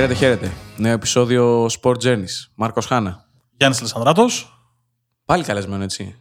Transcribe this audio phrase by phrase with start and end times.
[0.00, 0.52] Χαίρετε, χαίρετε.
[0.76, 2.48] Νέο επεισόδιο Sport Journeys.
[2.54, 3.28] Μάρκος Χάνα.
[3.56, 4.60] Γιάννης Λεσανδράτος.
[5.24, 6.16] Πάλι καλεσμένο, έτσι.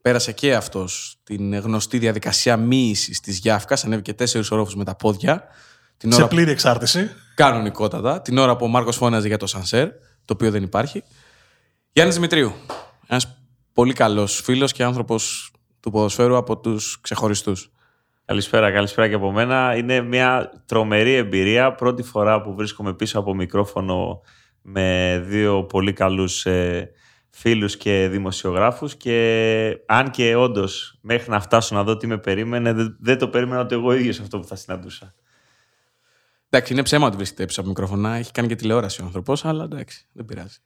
[0.00, 3.84] Πέρασε και αυτός την γνωστή διαδικασία μοίησης της Γιάφκας.
[3.84, 5.44] Ανέβηκε τέσσερις ορόφους με τα πόδια.
[5.96, 7.10] Την Σε πλήρη εξάρτηση.
[7.34, 8.22] Κανονικότατα.
[8.22, 9.88] Την ώρα που ο Μάρκος φώναζε για το Σανσέρ,
[10.24, 11.02] το οποίο δεν υπάρχει.
[11.92, 12.52] Γιάννης Δημητρίου.
[13.06, 13.38] Ένας
[13.72, 17.70] πολύ καλός φίλος και άνθρωπος του ποδοσφαίρου από τους ξεχωριστούς.
[18.28, 19.76] Καλησπέρα, καλησπέρα και από μένα.
[19.76, 21.74] Είναι μια τρομερή εμπειρία.
[21.74, 24.20] Πρώτη φορά που βρίσκομαι πίσω από μικρόφωνο
[24.62, 26.90] με δύο πολύ καλούς ε,
[27.30, 32.74] φίλους και δημοσιογράφους και αν και όντως μέχρι να φτάσω να δω τι με περίμενε,
[33.00, 35.14] δεν, το περίμενα ότι εγώ ίδιος αυτό που θα συναντούσα.
[36.50, 38.14] Εντάξει, είναι ψέμα ότι βρίσκεται πίσω από μικρόφωνα.
[38.14, 40.58] Έχει κάνει και τηλεόραση ο άνθρωπος, αλλά εντάξει, δεν πειράζει.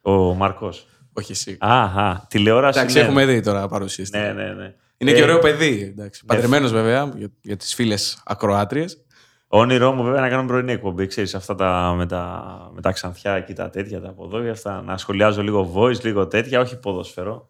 [0.00, 0.72] Ο Μαρκό.
[1.12, 1.56] Όχι εσύ.
[1.60, 2.78] Αχ, τηλεόραση.
[2.78, 3.02] Εντάξει, ναι.
[3.02, 4.18] έχουμε δει τώρα παρουσίαση.
[4.18, 4.74] Ναι, ναι, ναι.
[4.96, 5.94] Είναι ε, και ωραίο παιδί.
[5.96, 6.06] Ναι.
[6.26, 9.04] Παντρεμένος βέβαια για, για τις φίλες ακροάτριες.
[9.46, 11.06] Όνειρό μου βέβαια να κάνω πρωινή εκπομπή.
[11.06, 14.96] Ξέρεις, αυτά τα, με, τα, με τα ξανθιά και τα τέτοια, τα ποδόγια, αυτά, να
[14.96, 17.48] σχολιάζω λίγο voice, λίγο τέτοια, όχι ποδόσφαιρο.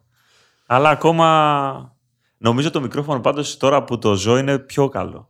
[0.65, 1.97] Αλλά ακόμα
[2.37, 5.29] νομίζω το μικρόφωνο πάντως τώρα που το ζω είναι πιο καλό.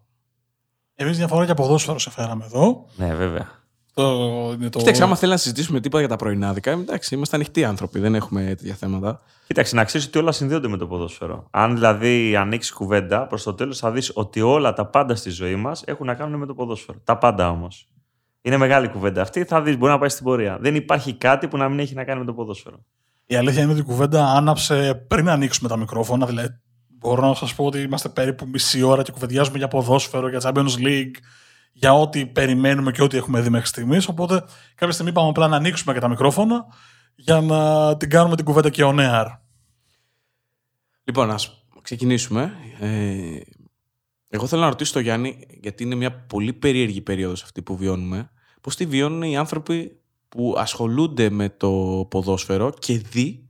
[0.95, 2.85] Εμείς μια φορά και ποδόσφαιρο σε φέραμε εδώ.
[2.95, 3.64] Ναι, βέβαια.
[3.95, 4.77] Το, το...
[4.77, 8.43] Κοίταξε, άμα θέλει να συζητήσουμε τίποτα για τα πρωινάδικα, εντάξει, είμαστε ανοιχτοί άνθρωποι, δεν έχουμε
[8.43, 9.21] τέτοια θέματα.
[9.47, 11.47] Κοίταξε, να ξέρεις ότι όλα συνδέονται με το ποδόσφαιρο.
[11.51, 15.55] Αν δηλαδή ανοίξεις κουβέντα, προς το τέλος θα δεις ότι όλα τα πάντα στη ζωή
[15.55, 17.01] μας έχουν να κάνουν με το ποδόσφαιρο.
[17.03, 17.89] Τα πάντα όμως.
[18.41, 20.57] Είναι μεγάλη κουβέντα αυτή, θα δεις, μπορεί να πάει στην πορεία.
[20.61, 22.85] Δεν υπάρχει κάτι που να μην έχει να κάνει με το ποδόσφαιρο.
[23.25, 26.25] Η αλήθεια είναι ότι η κουβέντα άναψε πριν ανοίξουμε τα μικρόφωνα.
[26.25, 26.47] Δηλαδή,
[26.87, 30.85] μπορώ να σας πω ότι είμαστε περίπου μισή ώρα και κουβεντιάζουμε για ποδόσφαιρο, για Champions
[30.85, 31.15] League,
[31.77, 34.07] για ό,τι περιμένουμε και ό,τι έχουμε δει μέχρι στιγμής.
[34.07, 34.43] Οπότε
[34.75, 36.65] κάποια στιγμή είπαμε απλά να ανοίξουμε και τα μικρόφωνα
[37.15, 39.27] για να την κάνουμε την κουβέντα και ο Νέαρ.
[41.03, 42.53] Λοιπόν, ας ξεκινήσουμε.
[42.79, 43.39] Ε,
[44.29, 48.29] εγώ θέλω να ρωτήσω τον Γιάννη, γιατί είναι μια πολύ περίεργη περίοδος αυτή που βιώνουμε,
[48.61, 53.49] πώς τη βιώνουν οι άνθρωποι που ασχολούνται με το ποδόσφαιρο και δει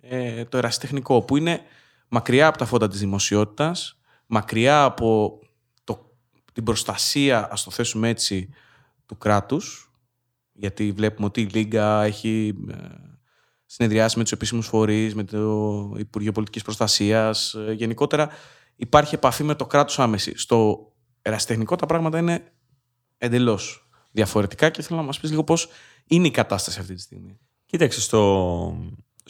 [0.00, 1.60] ε, το ερασιτεχνικό, που είναι
[2.08, 5.38] μακριά από τα φώτα της δημοσιότητας, μακριά από
[6.58, 8.48] την προστασία, ας το θέσουμε έτσι,
[9.06, 9.92] του κράτους,
[10.52, 12.74] γιατί βλέπουμε ότι η Λίγκα έχει ε,
[13.66, 17.54] συνεδριάσει με τους επίσημους φορείς, με το Υπουργείο Πολιτικής Προστασίας.
[17.54, 18.30] Ε, γενικότερα
[18.76, 20.38] υπάρχει επαφή με το κράτος άμεση.
[20.38, 20.92] Στο
[21.22, 22.52] ερασιτεχνικό τα πράγματα είναι
[23.18, 25.68] εντελώς διαφορετικά και θέλω να μας πεις λίγο πώς
[26.06, 27.38] είναι η κατάσταση αυτή τη στιγμή.
[27.64, 28.76] Κοίταξε, στο,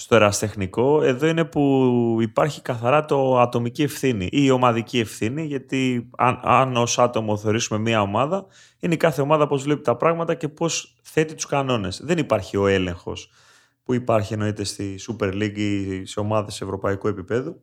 [0.01, 6.11] στο εραστεχνικό, εδώ είναι που υπάρχει καθαρά το ατομική ευθύνη ή η ομαδική ευθύνη, γιατί
[6.17, 8.47] αν, αν ως άτομο θεωρήσουμε μία ομάδα,
[8.81, 12.01] είναι η κάθε ομάδα πώς βλέπει τα πράγματα και πώς θέτει τους κανόνες.
[12.05, 13.31] Δεν υπάρχει ο έλεγχος
[13.83, 17.57] που υπάρχει εννοείται στη Super League ή σε ομάδες σε ευρωπαϊκό επίπεδο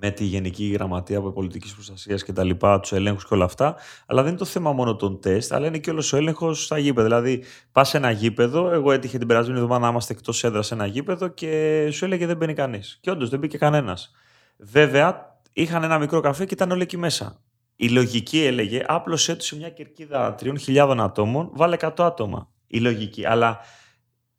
[0.00, 3.76] με τη Γενική Γραμματεία από Πολιτικής Προστασίας και τα λοιπά, τους ελέγχους και όλα αυτά.
[4.06, 6.78] Αλλά δεν είναι το θέμα μόνο των τεστ, αλλά είναι και όλος ο έλεγχος στα
[6.78, 7.06] γήπεδα.
[7.06, 10.74] Δηλαδή, πας σε ένα γήπεδο, εγώ έτυχε την περασμένη εβδομάδα να είμαστε εκτός έδρας σε
[10.74, 12.98] ένα γήπεδο και σου έλεγε δεν μπαίνει κανείς.
[13.00, 14.10] Και όντως δεν μπήκε κανένας.
[14.56, 17.40] Βέβαια, είχαν ένα μικρό καφέ και ήταν όλοι εκεί μέσα.
[17.76, 22.48] Η λογική έλεγε, άπλωσέ του σε μια κερκίδα 3.000 ατόμων, βάλε 100 άτομα.
[22.66, 23.26] Η λογική.
[23.26, 23.58] Αλλά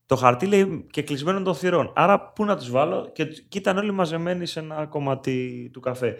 [0.05, 1.91] το χαρτί λέει και κλεισμένο των θυρών.
[1.95, 6.17] Άρα πού να τους βάλω και, και ήταν όλοι μαζεμένοι σε ένα κομμάτι του καφέ.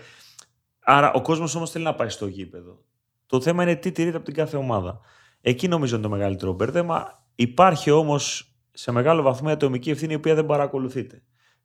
[0.80, 2.80] Άρα ο κόσμος όμως θέλει να πάει στο γήπεδο.
[3.26, 5.00] Το θέμα είναι τι τηρείται από την κάθε ομάδα.
[5.42, 7.24] Εκεί νομίζω είναι το μεγαλύτερο μπέρδεμα.
[7.36, 11.24] Υπάρχει όμως σε μεγάλο βαθμό η ατομική ευθύνη η οποία δεν παρακολουθείται.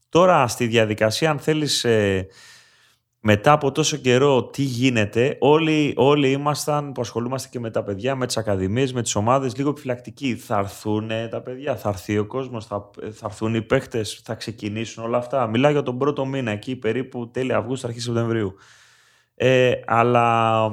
[0.08, 2.26] Τώρα στη διαδικασία, αν θέλεις ε,
[3.22, 8.14] μετά από τόσο καιρό τι γίνεται, όλοι, όλοι ήμασταν που ασχολούμαστε και με τα παιδιά,
[8.14, 10.36] με τις ακαδημίες, με τις ομάδες, λίγο επιφυλακτικοί.
[10.36, 15.04] Θα έρθουν τα παιδιά, θα έρθει ο κόσμος, θα, θα έρθουν οι παίχτες, θα ξεκινήσουν
[15.04, 15.46] όλα αυτά.
[15.46, 18.54] Μιλάω για τον πρώτο μήνα, εκεί περίπου τέλη Αυγούστου, αρχή Σεπτεμβρίου.
[19.34, 20.70] Ε, αλλά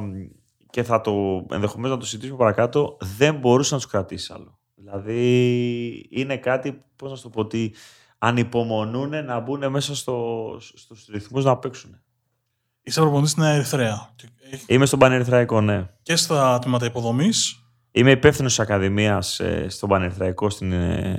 [0.69, 4.59] και θα το ενδεχομένως να το συζητήσουμε παρακάτω, δεν μπορούσε να τους κρατήσει άλλο.
[4.75, 7.73] Δηλαδή είναι κάτι, πώς να σου το πω, ότι
[8.17, 12.01] ανυπομονούν να μπουν μέσα στο, στους ρυθμούς να παίξουν.
[12.87, 14.09] Είσαι προπονητής στην Ερυθρέα.
[14.67, 15.89] Είμαι στον Πανερυθραϊκό, ναι.
[16.01, 17.63] Και στα τμήματα υποδομής.
[17.91, 21.17] Είμαι υπεύθυνος της Ακαδημίας ε, στον Πανερυθραϊκό στην, ε,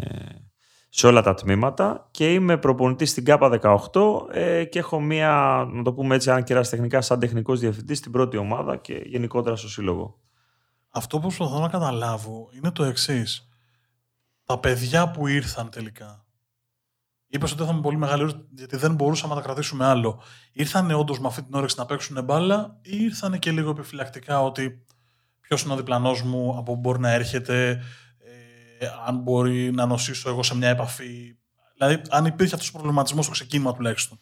[0.88, 3.60] σε όλα τα τμήματα και είμαι προπονητής στην ΚΑΠΑ
[3.92, 7.98] 18 ε, και έχω μία, να το πούμε έτσι, αν κεράσει τεχνικά, σαν τεχνικός διευθυντής
[7.98, 10.18] στην πρώτη ομάδα και γενικότερα στο σύλλογο.
[10.90, 13.48] Αυτό που προσπαθώ να καταλάβω είναι το εξής.
[14.44, 16.27] Τα παιδιά που ήρθαν τελικά
[17.30, 20.22] Είπες ότι είχαμε πολύ μεγάλη γιατί δεν μπορούσαμε να τα κρατήσουμε άλλο.
[20.52, 24.84] Ήρθαν όντως με αυτή την όρεξη να παίξουν μπάλα ή ήρθαν και λίγο επιφυλακτικά ότι
[25.40, 27.82] ποιος είναι ο διπλανός μου, από πού μπορεί να έρχεται,
[28.80, 31.36] ε, αν μπορεί να νοσήσω εγώ σε μια επαφή.
[31.78, 34.18] Δηλαδή, αν υπήρχε αυτός ο προβληματισμός στο ξεκίνημα τουλάχιστον.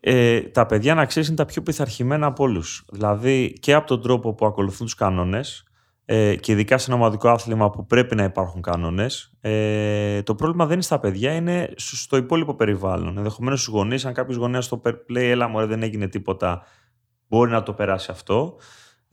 [0.00, 2.84] Ε, τα παιδιά, να ξέρεις, είναι τα πιο πειθαρχημένα από όλους.
[2.92, 5.64] Δηλαδή, και από τον τρόπο που ακολουθούν τους κανόνες,
[6.12, 9.32] ε, και ειδικά σε ένα ομαδικό άθλημα που πρέπει να υπάρχουν κανόνες.
[9.40, 13.16] Ε, το πρόβλημα δεν είναι στα παιδιά, είναι στο υπόλοιπο περιβάλλον.
[13.16, 16.62] Ενδεχομένως στους γονείς, αν κάποιος γονέας το λέει, έλα μωρέ, δεν έγινε τίποτα,
[17.28, 18.56] μπορεί να το περάσει αυτό.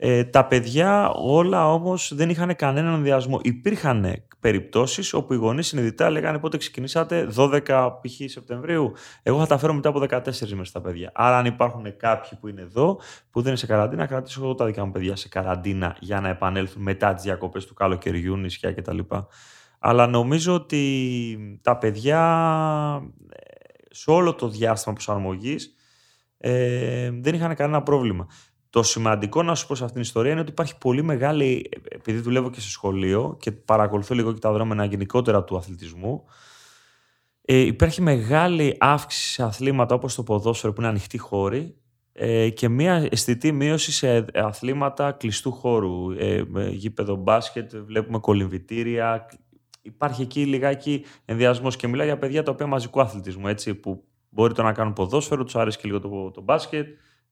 [0.00, 3.40] Ε, τα παιδιά όλα όμως δεν είχαν κανέναν ενδιασμό.
[3.42, 8.30] Υπήρχαν περιπτώσεις όπου οι γονείς συνειδητά λέγανε πότε ξεκινήσατε; 12 π.χ.
[8.30, 8.92] Σεπτεμβρίου.
[9.22, 11.10] Εγώ θα τα φέρω μετά από 14 μέρες τα παιδιά.
[11.14, 13.00] Άρα αν υπάρχουν κάποιοι που είναι εδώ
[13.30, 16.28] που δεν είναι σε καραντίνα, κρατήσω εγώ τα δικά μου παιδιά σε καραντίνα για να
[16.28, 18.98] επανέλθουν μετά τις διακοπές του καλοκαιριού, νησιά κτλ.
[19.78, 22.22] Αλλά νομίζω ότι τα παιδιά
[23.90, 25.72] σε όλο το διάστημα προσαρμογής
[26.38, 28.26] ε, δεν είχαν κανένα πρόβλημα.
[28.70, 32.18] Το σημαντικό να σου πω σε αυτήν την ιστορία είναι ότι υπάρχει πολύ μεγάλη, επειδή
[32.18, 36.24] δουλεύω και σε σχολείο και παρακολουθώ λίγο και τα δρόμενα γενικότερα του αθλητισμού,
[37.42, 41.74] ε, υπάρχει μεγάλη αύξηση σε αθλήματα όπως το ποδόσφαιρο που είναι ανοιχτή χώρη
[42.12, 46.10] ε, και μια αισθητή μείωση σε αθλήματα κλειστού χώρου.
[46.10, 49.26] Ε, γήπεδο μπάσκετ, βλέπουμε κολυμβητήρια.
[49.82, 54.54] Υπάρχει εκεί λιγάκι ενδιασμός και μιλάει για παιδιά τα οποία μαζικού αθλητισμού, έτσι, που μπορεί
[54.54, 56.86] το να κάνουν ποδόσφαιρο, τους αρέσει και λίγο το, το μπάσκετ,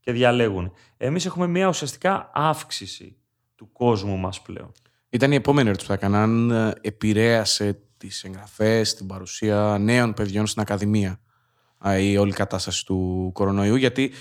[0.07, 0.73] και διαλέγουν.
[0.97, 3.17] Εμείς έχουμε μια ουσιαστικά αύξηση
[3.55, 4.73] του κόσμου μας πλέον.
[5.09, 6.23] Ήταν η επόμενη ερώτηση που θα έκανα.
[6.23, 11.21] Αν ε, επηρέασε τις εγγραφές, την παρουσία νέων παιδιών στην Ακαδημία
[11.99, 14.13] η όλη κατάσταση του κορονοϊού, γιατί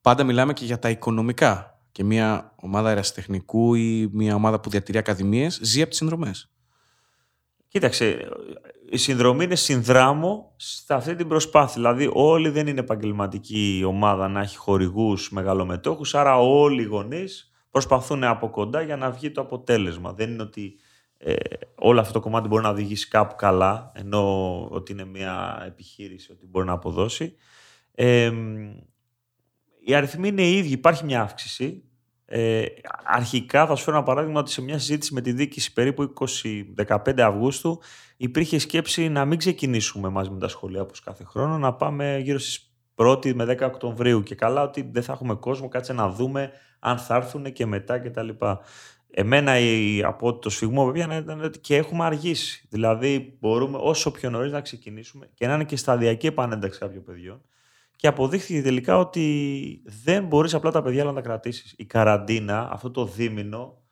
[0.00, 1.80] πάντα μιλάμε και για τα οικονομικά.
[1.92, 6.50] Και μια ομάδα αεραστεχνικού ή μια ομάδα που διατηρεί ακαδημίες ζει από τις συνδρομές.
[7.68, 8.28] Κοίταξε,
[8.90, 11.74] η συνδρομή είναι συνδράμο σε αυτή την προσπάθεια.
[11.74, 18.24] Δηλαδή, όλοι δεν είναι επαγγελματική ομάδα να έχει χορηγούς μεγαλομετόχους, άρα όλοι οι γονείς προσπαθούν
[18.24, 20.12] από κοντά για να βγει το αποτέλεσμα.
[20.12, 20.78] Δεν είναι ότι
[21.18, 21.34] ε,
[21.74, 26.46] όλο αυτό το κομμάτι μπορεί να οδηγήσει κάπου καλά, ενώ ότι είναι μια επιχείρηση ότι
[26.46, 27.34] μπορεί να αποδώσει.
[27.94, 28.32] Ε,
[29.84, 31.87] οι αριθμοί είναι οι ίδιοι, υπάρχει μια αύξηση.
[32.30, 32.64] Ε,
[33.04, 36.12] αρχικά θα σου φέρω ένα παράδειγμα ότι σε μια συζήτηση με τη δίκηση περίπου
[36.86, 37.80] 20-15 Αυγούστου
[38.16, 42.38] υπήρχε σκέψη να μην ξεκινήσουμε μαζί με τα σχολεία όπως κάθε χρόνο, να πάμε γύρω
[42.38, 46.50] στις 1η με 10 Οκτωβρίου και καλά ότι δεν θα έχουμε κόσμο, κάτσε να δούμε
[46.78, 48.28] αν θα έρθουν και μετά κτλ.
[49.10, 52.66] Εμένα η, από το σφιγμό βέβαια ήταν ότι και έχουμε αργήσει.
[52.70, 57.42] Δηλαδή μπορούμε όσο πιο νωρίς να ξεκινήσουμε και να είναι και σταδιακή επανένταξη κάποιων παιδιών.
[57.98, 61.74] Και αποδείχθηκε τελικά ότι δεν μπορείς απλά τα παιδιά να τα κρατήσεις.
[61.76, 63.82] Η καραντίνα, αυτό το δίμηνο,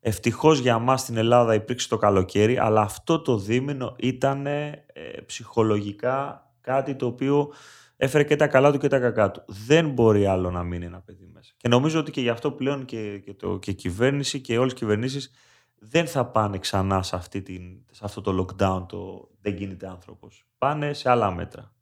[0.00, 4.82] ευτυχώς για μας στην Ελλάδα υπήρξε το καλοκαίρι, αλλά αυτό το δίμηνο ήταν ε,
[5.26, 7.52] ψυχολογικά κάτι το οποίο
[7.96, 9.42] έφερε και τα καλά του και τα κακά του.
[9.46, 11.52] Δεν μπορεί άλλο να μείνει ένα παιδί μέσα.
[11.56, 14.72] Και νομίζω ότι και γι' αυτό πλέον και, και, το, και η κυβέρνηση και όλες
[14.72, 15.30] οι κυβερνήσεις
[15.78, 20.46] δεν θα πάνε ξανά σε, αυτή την, σε αυτό το lockdown το δεν γίνεται άνθρωπος.
[20.58, 21.72] Πάνε σε άλλα μέτρα.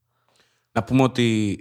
[0.72, 1.58] Να πούμε ότι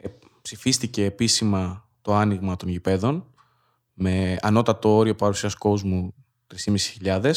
[0.00, 0.08] ε,
[0.42, 3.26] ψηφίστηκε επίσημα το άνοιγμα των γηπέδων
[3.94, 6.14] με ανώτατο όριο παρουσίας κόσμου
[7.04, 7.32] 3.500,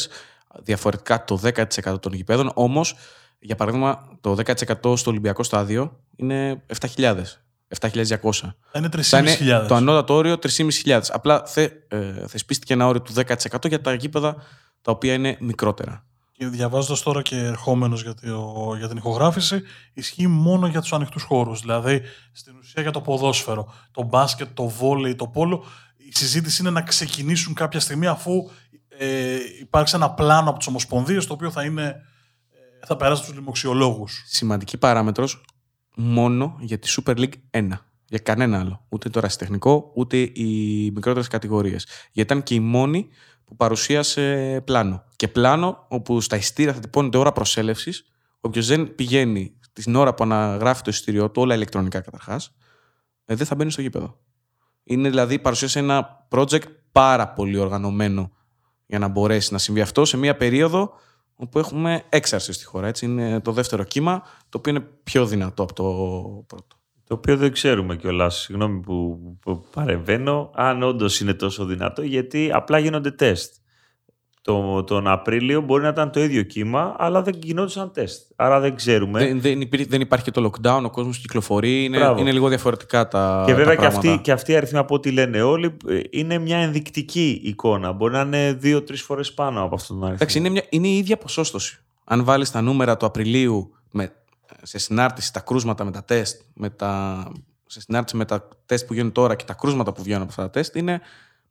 [0.62, 2.96] διαφορετικά το 10% των γηπέδων, όμως
[3.38, 6.62] για παράδειγμα το 10% στο Ολυμπιακό στάδιο είναι
[6.96, 7.22] 7.000.
[7.78, 8.52] 7.200.
[8.72, 9.64] Είναι 3.500.
[9.68, 11.00] Το ανώτατο όριο 3.500.
[11.08, 14.36] Απλά θε, ε, θεσπίστηκε ένα όριο του 10% για τα γήπεδα
[14.82, 16.04] τα οποία είναι μικρότερα.
[16.40, 18.14] Και διαβάζοντας τώρα και ερχόμενος για,
[18.78, 21.60] για την ηχογράφηση, ισχύει μόνο για τους ανοιχτούς χώρους.
[21.60, 25.64] Δηλαδή, στην ουσία για το ποδόσφαιρο, το μπάσκετ, το βόλεϊ, το πόλο.
[25.96, 28.32] Η συζήτηση είναι να ξεκινήσουν κάποια στιγμή αφού
[28.88, 31.86] ε, υπάρξει ένα πλάνο από τις Ομοσπονδίες το οποίο θα, είναι,
[32.50, 34.06] ε, θα περάσει στους λοιμοξιολόγου.
[34.26, 35.44] Σημαντική παράμετρος
[35.94, 37.68] μόνο για τη Super League 1.
[38.06, 38.84] Για κανένα άλλο.
[38.88, 41.86] Ούτε το ρασιτεχνικό, ούτε οι μικρότερες κατηγορίες.
[42.12, 43.08] Γιατί ήταν και η μόνη
[43.50, 45.04] που παρουσίασε πλάνο.
[45.16, 48.04] Και πλάνο όπου στα ειστήρια θα τυπώνεται ώρα προσέλευσης.
[48.40, 52.54] Όποιος δεν πηγαίνει την ώρα που αναγράφει το εισιτήριό του, όλα ηλεκτρονικά καταρχάς,
[53.24, 54.18] ε, δεν θα μπαίνει στο γήπεδο.
[54.84, 58.32] Είναι δηλαδή παρουσίασε ένα project πάρα πολύ οργανωμένο
[58.86, 60.92] για να μπορέσει να συμβεί αυτό σε μια περίοδο
[61.34, 62.86] όπου έχουμε έξαρση στη χώρα.
[62.86, 63.04] Έτσι.
[63.04, 65.84] Είναι το δεύτερο κύμα, το οποίο είναι πιο δυνατό από το
[66.46, 66.79] πρώτο.
[67.10, 72.50] Το οποίο δεν ξέρουμε κιόλας, συγγνώμη που, που παρεμβαίνω, αν όντως είναι τόσο δυνατό, γιατί
[72.52, 73.54] απλά γίνονται τεστ.
[74.42, 78.30] Το, τον Απρίλιο μπορεί να ήταν το ίδιο κύμα, αλλά δεν γινόντουσαν τεστ.
[78.36, 79.18] Άρα δεν ξέρουμε.
[79.18, 81.84] Δεν, δεν, υπήρχε, δεν υπάρχει και το lockdown, ο κόσμος κυκλοφορεί.
[81.84, 83.42] Είναι, είναι λίγο διαφορετικά τα.
[83.46, 85.76] Και βέβαια τα και, αυτοί, και αυτοί οι αριθμοί από ό,τι λένε όλοι
[86.10, 87.92] είναι μια ενδεικτική εικόνα.
[87.92, 90.14] Μπορεί να είναι δύο-τρεις φορές πάνω από αυτόν τον αριθμό.
[90.14, 91.82] Εντάξει, είναι, μια, είναι η ίδια ποσόστοση.
[92.04, 94.12] Αν βάλεις τα νούμερα του Απριλίου με
[94.62, 97.22] σε συνάρτηση τα κρούσματα με τα τεστ, με τα,
[97.66, 100.42] σε συνάρτηση με τα τεστ που γίνουν τώρα και τα κρούσματα που βγαίνουν από αυτά
[100.42, 101.00] τα τεστ, είναι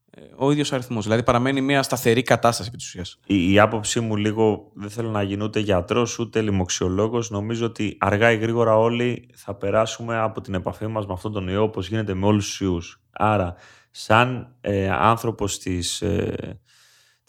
[0.10, 1.04] ε, ο ίδιος αριθμός.
[1.04, 3.20] Δηλαδή παραμένει μια σταθερή κατάσταση επί της ουσίας.
[3.26, 7.30] Η, η άποψή μου λίγο δεν θέλω να γίνω ούτε γιατρός ούτε λοιμοξιολόγος.
[7.30, 11.48] Νομίζω ότι αργά ή γρήγορα όλοι θα περάσουμε από την επαφή μας με αυτόν τον
[11.48, 13.02] ιό όπως γίνεται με όλους τους ιούς.
[13.12, 13.56] Άρα,
[13.92, 16.02] σαν ε, άνθρωπος της.
[16.02, 16.60] Ε,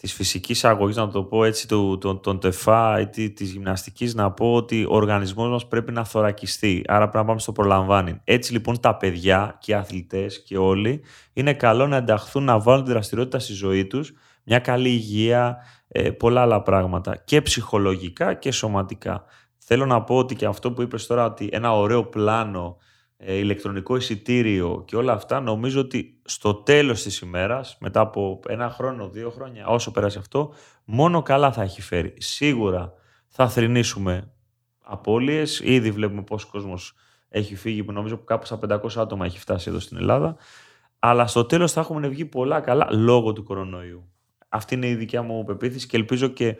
[0.01, 4.31] της φυσικής αγωγής, να το πω έτσι, του, τον, τον τεφά ή της γυμναστικής, να
[4.31, 6.83] πω ότι ο οργανισμός μας πρέπει να θωρακιστεί.
[6.87, 8.21] Άρα πρέπει να πάμε στο προλαμβάνει.
[8.23, 11.03] Έτσι λοιπόν τα παιδιά και οι αθλητές και όλοι
[11.33, 16.09] είναι καλό να ενταχθούν να βάλουν τη δραστηριότητα στη ζωή τους, μια καλή υγεία, ε,
[16.09, 19.23] πολλά άλλα πράγματα και ψυχολογικά και σωματικά.
[19.57, 22.90] Θέλω να πω ότι και αυτό που είπες τώρα ότι ένα ωραίο πλάνο ε,
[23.25, 29.09] ηλεκτρονικό εισιτήριο και όλα αυτά, νομίζω ότι στο τέλος της ημέρας, μετά από ένα χρόνο,
[29.09, 30.53] δύο χρόνια, όσο πέρασε αυτό,
[30.85, 32.13] μόνο καλά θα έχει φέρει.
[32.17, 32.93] Σίγουρα
[33.27, 34.31] θα θρυνήσουμε
[34.81, 36.93] απώλειες, ήδη βλέπουμε πόσος κόσμος
[37.29, 40.35] έχει φύγει, που νομίζω που κάπου στα 500 άτομα έχει φτάσει εδώ στην Ελλάδα,
[40.99, 44.09] αλλά στο τέλος θα έχουμε βγει πολλά καλά λόγω του κορονοϊού.
[44.49, 46.57] Αυτή είναι η δικιά μου πεποίθηση και ελπίζω και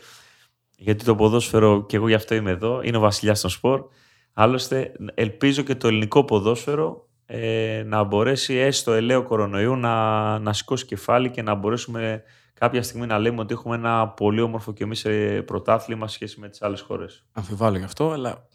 [0.77, 3.87] γιατί το ποδόσφαιρο, και εγώ γι' αυτό είμαι εδώ, είναι ο βασιλιάς των σπορ,
[4.33, 10.85] Άλλωστε, ελπίζω και το ελληνικό ποδόσφαιρο ε, να μπορέσει έστω ελαίο κορονοϊού να, να σηκώσει
[10.85, 12.23] κεφάλι και να μπορέσουμε
[12.53, 15.05] κάποια στιγμή να λέμε ότι έχουμε ένα πολύ όμορφο και εμείς
[15.45, 17.25] πρωτάθλημα σχέση με τις άλλες χώρες.
[17.31, 18.47] Αμφιβάλλω γι' αυτό, αλλά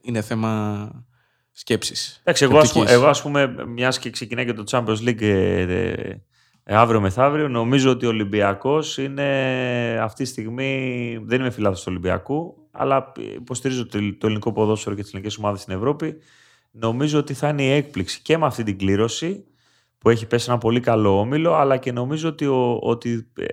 [0.00, 0.90] είναι θέμα
[1.52, 2.18] σκέψης.
[2.20, 5.60] Εντάξει, εγώ, ας πούμε, εγώ ας πούμε, μιας και ξεκινάει και το Champions League ε,
[5.60, 6.22] ε,
[6.64, 11.18] ε, αύριο μεθαύριο, νομίζω ότι ο Ολυμπιακός είναι αυτή τη στιγμή.
[11.22, 15.74] Δεν είμαι φιλάθο του Ολυμπιακού, αλλά υποστηρίζω το ελληνικό ποδόσφαιρο και τις ελληνικές ομάδες στην
[15.74, 16.16] Ευρώπη.
[16.70, 19.44] Νομίζω ότι θα είναι η έκπληξη και με αυτή την κλήρωση
[19.98, 23.44] που έχει πέσει ένα πολύ καλό όμιλο, αλλά και νομίζω ότι, ο, ότι ε,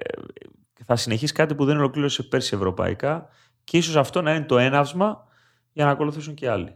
[0.86, 3.28] θα συνεχίσει κάτι που δεν ολοκλήρωσε πέρσι ευρωπαϊκά
[3.64, 5.28] και ίσως αυτό να είναι το έναυσμα
[5.72, 6.76] για να ακολουθήσουν και άλλοι.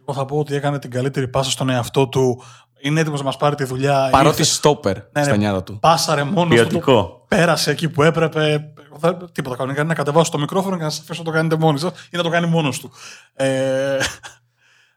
[0.00, 2.42] Εγώ θα πω ότι έκανε την καλύτερη πάσα στον εαυτό του.
[2.80, 4.08] Είναι έτοιμος να μας πάρει τη δουλειά.
[4.10, 5.78] Παρότι στόπερ ναι, ναι, στα νιάτα του.
[5.80, 6.82] Πάσαρε μόνος του.
[7.28, 11.00] Πέρασε εκεί που έπρεπε θα, τίποτα κανονικά είναι να κατεβάσω το μικρόφωνο και να σας
[11.00, 12.90] αφήσω να το κάνετε μόνοι σας ή να το κάνει μόνος του.
[13.34, 13.98] Ε...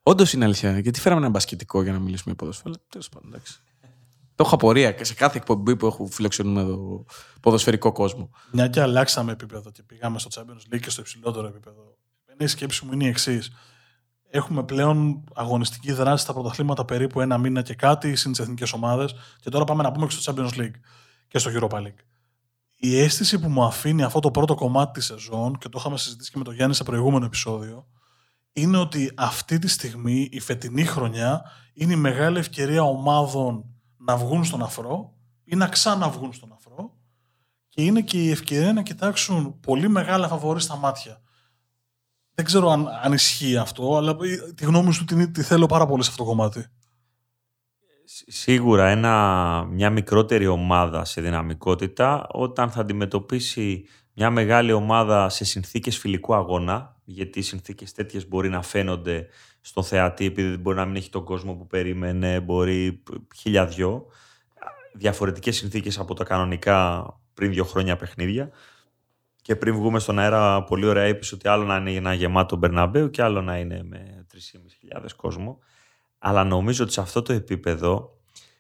[0.03, 0.79] Όντως είναι αλήθεια.
[0.79, 2.74] Γιατί φέραμε ένα μπασκετικό για να μιλήσουμε για ποδόσφαιρο.
[2.89, 3.59] Τέλος πάντων, εντάξει.
[4.36, 7.05] Το έχω απορία και σε κάθε εκπομπή που έχω φιλοξενούμε εδώ
[7.41, 8.29] ποδοσφαιρικό κόσμο.
[8.51, 11.98] Μια και αλλάξαμε επίπεδο και πήγαμε στο Champions League και στο υψηλότερο επίπεδο.
[12.38, 13.51] Η σκέψη μου είναι η εξής.
[14.31, 19.15] Έχουμε πλέον αγωνιστική δράση στα πρωταθλήματα περίπου ένα μήνα και κάτι συν τις εθνικές ομάδες.
[19.39, 20.79] Και τώρα πάμε να πούμε και στο Champions League
[21.27, 22.09] και στο Europa League
[22.81, 26.31] η αίσθηση που μου αφήνει αυτό το πρώτο κομμάτι της σεζόν και το είχαμε συζητήσει
[26.31, 27.88] και με τον Γιάννη σε προηγούμενο επεισόδιο
[28.53, 31.43] είναι ότι αυτή τη στιγμή η φετινή χρονιά
[31.74, 33.65] είναι η μεγάλη ευκαιρία ομάδων
[33.98, 36.98] να βγουν στον αφρό ή να ξαναβγούν στον αφρό
[37.69, 41.21] και είναι και η ευκαιρία να κοιτάξουν πολύ μεγάλα φαβορή στα μάτια.
[42.39, 44.15] Δεν ξέρω αν, αν ισχύει αυτό, αλλά
[44.55, 46.65] τη γνώμη σου τη, τη θέλω πάρα πολύ σε αυτό το κομμάτι
[48.27, 55.98] σίγουρα ένα, μια μικρότερη ομάδα σε δυναμικότητα όταν θα αντιμετωπίσει μια μεγάλη ομάδα σε συνθήκες
[55.98, 59.27] φιλικού αγώνα, γιατί οι συνθήκες τέτοιες μπορεί να φαίνονται
[59.62, 63.03] στο θεατή, επειδή μπορεί να μην έχει τον κόσμο που περίμενε, μπορεί
[63.36, 64.05] χίλια δυο,
[64.93, 68.50] διαφορετικές συνθήκες από τα κανονικά πριν δύο χρόνια παιχνίδια.
[69.41, 73.10] Και πριν βγούμε στον αέρα, πολύ ωραία είπες ότι άλλο να είναι ένα γεμάτο Μπερναμπέου
[73.10, 74.25] και άλλο να είναι με
[75.01, 75.60] 3.500 κόσμο.
[76.17, 78.17] Αλλά νομίζω ότι σε αυτό το επίπεδο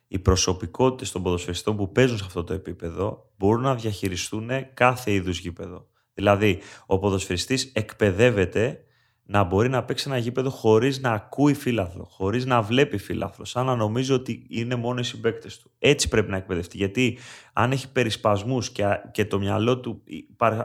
[0.07, 5.39] οι προσωπικότητες των ποδοσφαιριστών που παίζουν σε αυτό το επίπεδο μπορούν να διαχειριστούν κάθε είδους
[5.39, 5.87] γήπεδο.
[6.13, 8.83] Δηλαδή, ο ποδοσφαιριστής εκπαιδεύεται
[9.31, 13.65] να μπορεί να παίξει ένα γήπεδο χωρίς να ακούει φύλαθλο, χωρίς να βλέπει φύλαθλο, σαν
[13.65, 15.71] να νομίζει ότι είναι μόνο οι συμπαίκτες του.
[15.79, 16.77] Έτσι πρέπει να εκπαιδευτεί.
[16.77, 17.17] Γιατί
[17.53, 20.03] αν έχει περισπασμούς και, και το μυαλό του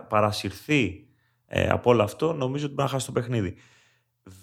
[0.09, 1.07] παρασυρθεί
[1.47, 3.55] ε, από όλο αυτό, νομίζω ότι μπορεί να χάσει το παιχνίδι.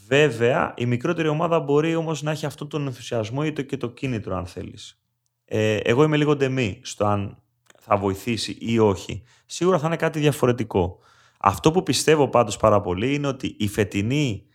[0.08, 3.90] Βέβαια, η μικρότερη ομάδα μπορεί όμως να έχει αυτόν τον ενθουσιασμό ή το και το
[3.90, 5.02] κίνητρο, αν θέλεις.
[5.46, 7.38] Ε, εγώ είμαι λίγο ντεμή στο αν
[7.80, 9.24] θα βοηθήσει ή όχι.
[9.46, 11.00] Σίγουρα θα είναι κάτι διαφορετικό.
[11.42, 14.46] Αυτό που πιστεύω πάντως πάρα πολύ είναι ότι η φετινή,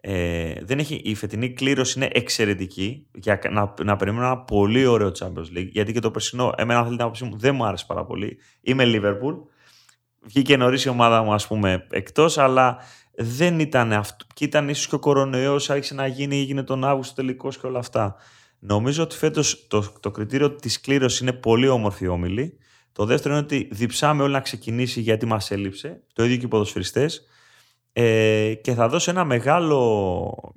[0.00, 5.12] ε, δεν έχει, η φετινή κλήρωση είναι εξαιρετική για να, να περιμένω ένα πολύ ωραίο
[5.18, 5.68] Champions League.
[5.70, 8.38] Γιατί και το περσινό, εμένα θέλει την άποψή μου, δεν μου άρεσε πάρα πολύ.
[8.60, 9.34] Είμαι Liverpool.
[10.22, 12.76] Βγήκε νωρίς η ομάδα μου, ας πούμε, εκτός, αλλά
[13.14, 14.24] δεν ήταν αυτό.
[14.34, 17.78] Και ήταν ίσως και ο κορονοϊός, άρχισε να γίνει, έγινε τον Αύγουστο τελικός και όλα
[17.78, 18.16] αυτά.
[18.58, 22.58] Νομίζω ότι φέτος το, το κριτήριο της κλήρωσης είναι πολύ όμορφη όμιλη.
[22.92, 26.02] Το δεύτερο είναι ότι διψάμε όλοι να ξεκινήσει γιατί μας έλειψε.
[26.12, 27.26] Το ίδιο και οι ποδοσφαιριστές.
[27.92, 30.54] Ε, και θα δώσει ένα μεγάλο,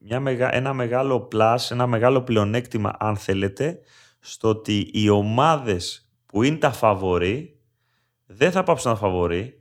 [0.00, 3.80] μια μεγα, ένα μεγάλο plus, ένα μεγάλο πλεονέκτημα αν θέλετε,
[4.20, 7.60] στο ότι οι ομάδες που είναι τα φαβορή
[8.26, 9.60] δεν θα πάψουν να φαβορεί,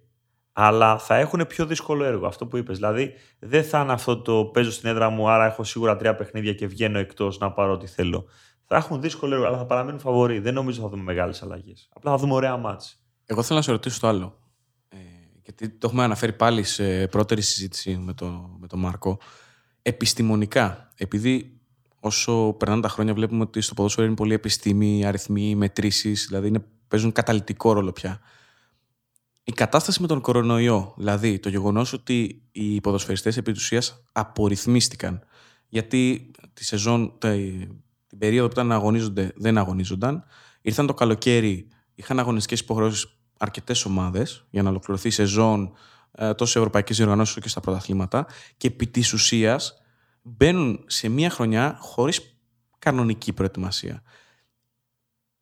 [0.54, 2.28] αλλά θα έχουν πιο δύσκολο έργο.
[2.28, 2.78] Αυτό που είπες.
[2.78, 6.54] Δηλαδή, δεν θα είναι αυτό το παίζω στην έδρα μου, άρα έχω σίγουρα τρία παιχνίδια
[6.54, 8.26] και βγαίνω εκτός να πάρω ό,τι θέλω.
[8.68, 10.40] Θα έχουν δύσκολο έργο, αλλά θα παραμείνουν φαβοροί.
[10.40, 11.90] Δεν νομίζω θα δούμε μεγάλες αλλαγές.
[11.94, 13.00] Απλά θα δούμε ωραία μάτς.
[13.26, 14.40] Εγώ θέλω να σε ρωτήσω το άλλο.
[14.90, 14.98] Ε,
[15.44, 19.20] γιατί το έχουμε αναφέρει πάλι σε πρώτερη συζήτηση με τον με το Μάρκο.
[19.82, 21.60] Επιστημονικά, επειδή
[22.00, 26.66] όσο περνάνε τα χρόνια βλέπουμε ότι στο ποδόσφαιρο είναι πολύ επιστήμη, αριθμοί, μετρήσεις, δηλαδή είναι,
[26.88, 28.20] παίζουν καταλητικό ρόλο πια
[29.48, 35.24] η κατάσταση με τον κορονοϊό, δηλαδή το γεγονός ότι οι ποδοσφαιριστές επί της ουσίας απορριθμίστηκαν,
[35.68, 37.18] γιατί τη σεζόν,
[38.18, 40.24] την περίοδο που ήταν να αγωνίζονται δεν αγωνίζονταν,
[40.62, 45.74] ήρθαν το καλοκαίρι, είχαν αγωνιστικές υποχρεώσεις αρκετές ομάδες για να ολοκληρωθεί η σεζόν
[46.12, 49.82] ε, τόσο σε ευρωπαϊκές διοργανώσεις και στα πρωταθλήματα και επί της ουσίας
[50.22, 52.38] μπαίνουν σε μία χρονιά χωρίς
[52.80, 54.04] κανονική προετοιμασία.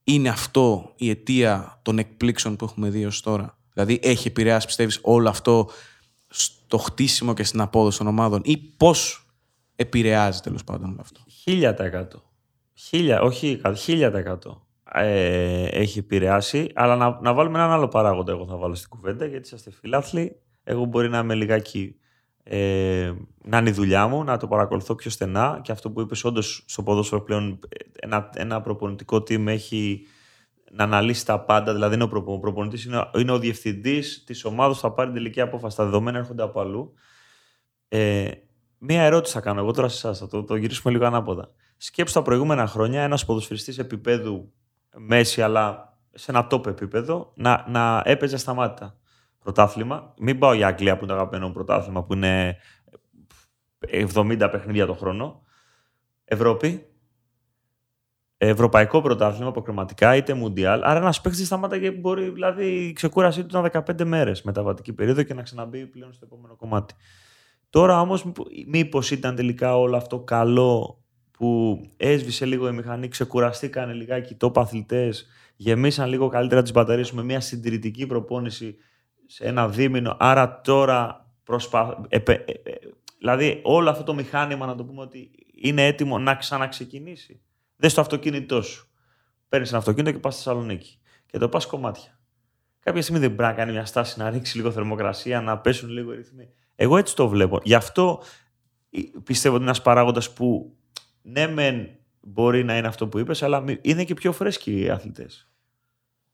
[0.03, 4.99] Είναι αυτό η αιτία των εκπλήξεων που έχουμε δει ως τώρα; Δηλαδή έχει επηρεάσει, πιστεύεις,
[5.01, 5.69] όλο αυτό
[6.27, 9.27] στο χτίσιμο και στην απόδοση των ομάδων ή πώς
[9.75, 12.32] επηρεάζει τέλος πάντων όλο αυτό; Χίλια τα εκατό.
[12.87, 14.67] Χίλια, όχι χίλια τα εκατό.
[14.93, 19.25] Ε, έχει επηρεάσει, αλλά να, να βάλουμε έναν άλλο παράγοντα εγώ θα βάλω στην κουβέντα,
[19.25, 20.41] γιατί είσαστε φιλάθλοι.
[20.63, 21.95] Εγώ μπορεί να είμαι λιγάκι
[22.43, 23.13] ε,
[23.43, 26.63] να είναι η δουλειά μου, να το παρακολουθώ πιο στενά και αυτό που είπες όντως
[26.67, 27.59] στο ποδόσφαιρο πλέον
[27.99, 30.07] ένα, ένα προπονητικό team έχει
[30.71, 34.75] να αναλύσει τα πάντα, δηλαδή είναι ο, προπο, προπονητής, είναι, είναι ο διευθυντής της ομάδας
[34.75, 36.93] που θα πάρει την τελική απόφαση, τα δεδομένα έρχονται από αλλού.
[37.87, 38.31] Ε,
[38.77, 41.49] μία ερώτηση θα κάνω εγώ τώρα σε εσάς, θα το, το γυρίσουμε λίγο ανάποδα.
[41.85, 44.53] Σκέψτε τα προηγούμενα χρόνια ένας ποδοσφαιριστής επίπεδου
[44.95, 48.97] μέση αλλά σε ένα top επίπεδο να, να έπαιζε σταμάτητα
[49.39, 50.13] πρωτάθλημα.
[50.17, 52.57] Μην πάω για Αγγλία που είναι το αγαπημένο πρωτάθλημα που είναι
[53.91, 55.41] 70 παιχνίδια το χρόνο.
[56.25, 56.87] Ευρώπη.
[58.37, 60.83] Ευρωπαϊκό πρωτάθλημα αποκριματικά, είτε Μουντιάλ.
[60.83, 65.23] Άρα ένας παίχτη σταμάτα και μπορεί δηλαδή η ξεκούρασή του να 15 μέρες μεταβατική περίοδο
[65.23, 66.93] και να ξαναμπεί πλέον στο επόμενο κομμάτι.
[67.69, 68.31] Τώρα όμως,
[68.67, 71.02] μήπως ήταν τελικά όλο αυτό καλό
[71.37, 77.23] που έσβησε λίγο η μηχανή, ξεκουραστήκαν λιγάκι τόπα αθλητές, γεμίσαν λίγο καλύτερα τις μπαταρίες με
[77.23, 78.77] μια συντηρητική προπόνηση
[79.25, 80.15] σε ένα δίμηνο.
[80.19, 82.05] Άρα τώρα προσπα...
[82.07, 82.53] Ε, ε, ε,
[83.17, 87.41] δηλαδή όλο αυτό το μηχάνημα να το πούμε ότι είναι έτοιμο να ξαναξεκινήσει.
[87.75, 88.87] Δεν στο αυτοκίνητό σου.
[89.49, 90.99] Παίρνεις ένα αυτοκίνητο και πας στη Θεσσαλονίκη.
[91.25, 92.19] Και το πας κομμάτια.
[92.79, 96.13] Κάποια στιγμή δεν πρέπει να κάνει μια στάση να ρίξει λίγο θερμοκρασία, να πέσουν λίγο
[96.13, 96.49] οι ρυθμοί.
[96.75, 97.59] Εγώ έτσι το βλέπω.
[97.63, 98.21] Γι' αυτό
[99.23, 100.75] πιστεύω ότι είναι ένας παράγοντας που
[101.23, 101.89] ναι, μεν
[102.21, 105.47] μπορεί να είναι αυτό που είπες, αλλά είναι και πιο φρέσκοι οι αθλητές.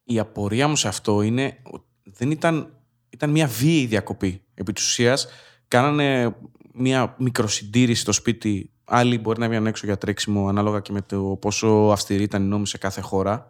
[0.03, 1.57] Η απορία μου σε αυτό είναι
[2.03, 4.41] δεν ήταν ήταν μια βίαιη διακοπή.
[4.53, 5.27] Επί της ουσίας,
[5.67, 6.35] κάνανε
[6.73, 8.71] μια μικροσυντήρηση στο σπίτι.
[8.83, 12.45] Άλλοι μπορεί να βγαίνουν έξω για τρέξιμο, ανάλογα και με το πόσο αυστηρή ήταν η
[12.45, 13.47] νόμη σε κάθε χώρα.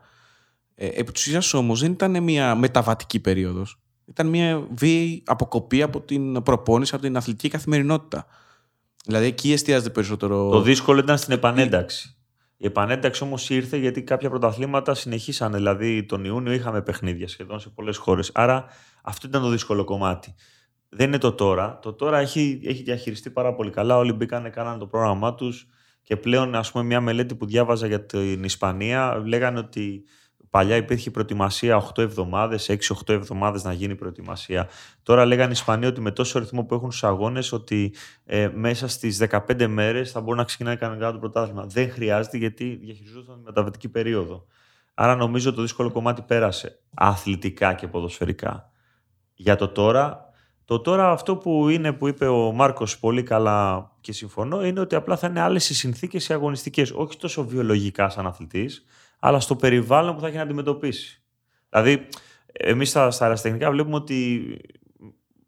[0.75, 3.80] Ε, επί της ουσίας όμως δεν ήταν μια μεταβατική περίοδος.
[4.06, 8.25] Ήταν μια βίαιη αποκοπή από την προπόνηση, από την αθλητική καθημερινότητα.
[9.05, 10.49] Δηλαδή εκεί εστιάζεται περισσότερο.
[10.49, 12.13] Το δύσκολο ήταν στην επανένταξη.
[12.57, 15.57] Η επανένταξη όμως ήρθε γιατί κάποια πρωταθλήματα συνεχίσανε.
[15.57, 18.31] Δηλαδή τον Ιούνιο είχαμε παιχνίδια σχεδόν σε πολλές χώρες.
[18.33, 18.65] Άρα
[19.03, 20.35] αυτό ήταν το δύσκολο κομμάτι.
[20.89, 21.79] Δεν είναι το τώρα.
[21.81, 23.97] Το τώρα έχει, έχει διαχειριστεί πάρα πολύ καλά.
[23.97, 25.67] Όλοι μπήκαν, κάνανε το πρόγραμμά τους
[26.03, 30.03] και πλέον, ας πούμε, μια μελέτη που διάβαζα για την Ισπανία λέγανε ότι
[30.49, 34.69] παλιά υπήρχε προετοιμασία 8 εβδομάδες, 6-8 εβδομάδες να γίνει προετοιμασία.
[35.03, 37.93] Τώρα λέγανε οι Ισπανοί ότι με τόσο ρυθμό που έχουν στου αγώνες, ότι
[38.25, 41.65] ε, μέσα στις 15 μέρες θα μπορούν να ξεκινάει κανονικά το πρωτάθλημα.
[41.65, 44.45] Δεν χρειάζεται γιατί διαχειριζόταν τη μεταβατική περίοδο.
[44.93, 48.71] Άρα νομίζω το δύσκολο κομμάτι πέρασε αθλητικά και ποδοσφαιρικά
[49.33, 50.27] για το τώρα.
[50.65, 54.95] Το τώρα αυτό που είναι που είπε ο Μάρκος πολύ καλά και συμφωνώ είναι ότι
[54.95, 56.91] απλά θα είναι άλλες οι συνθήκες οι αγωνιστικές.
[56.91, 58.85] Όχι τόσο βιολογικά σαν αθλητής,
[59.19, 61.23] αλλά στο περιβάλλον που θα έχει να αντιμετωπίσει.
[61.69, 62.08] Δηλαδή,
[62.51, 64.41] εμείς στα, στα αεραστεχνικά βλέπουμε ότι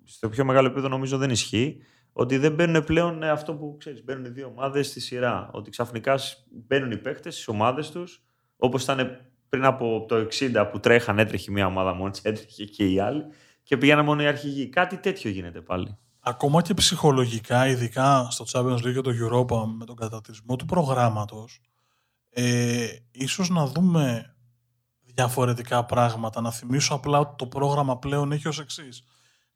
[0.04, 1.82] στο πιο μεγάλο επίπεδο νομίζω δεν ισχύει,
[2.14, 5.50] ότι δεν μπαίνουν πλέον αυτό που ξέρεις, μπαίνουν οι δύο ομάδες στη σειρά.
[5.52, 8.24] Ότι ξαφνικά μπαίνουν οι παίχτες στις ομάδες τους,
[8.58, 13.00] όπως ήταν πριν από το 60 που τρέχαν, έτρεχε μια ομάδα μόνο, έτρεχε και οι
[13.00, 13.24] άλλοι
[13.64, 14.68] και πήγαιναν μόνο οι αρχηγοί.
[14.68, 15.98] Κάτι τέτοιο γίνεται πάλι.
[16.20, 21.60] Ακόμα και ψυχολογικά, ειδικά στο Champions League και το Europa, με τον κατατρισμό του προγράμματος,
[22.34, 24.36] ε, ίσως να δούμε
[25.00, 26.42] διαφορετικά πράγματα.
[26.42, 29.04] Να θυμίσω απλά ότι το πρόγραμμα πλέον έχει ως εξής.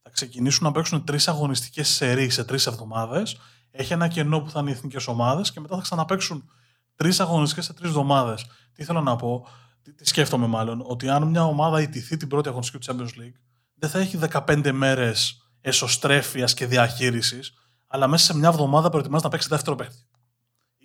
[0.01, 3.38] Θα ξεκινήσουν να παίξουν τρεις αγωνιστικές σερί σε τρεις εβδομάδες.
[3.71, 6.49] Έχει ένα κενό που θα είναι οι εθνικές ομάδες και μετά θα ξαναπέξουν
[6.95, 8.45] τρεις αγωνιστικές σε τρεις εβδομάδες.
[8.73, 9.47] Τι θέλω να πω,
[9.81, 13.39] τι, τι σκέφτομαι μάλλον, ότι αν μια ομάδα ιτηθεί την πρώτη αγωνιστική του Champions League,
[13.75, 17.53] δεν θα έχει 15 μέρες εσωστρέφειας και διαχείρισης,
[17.88, 20.05] αλλά μέσα σε μια εβδομάδα προετοιμάζεται να παίξει δεύτερο παίχτη.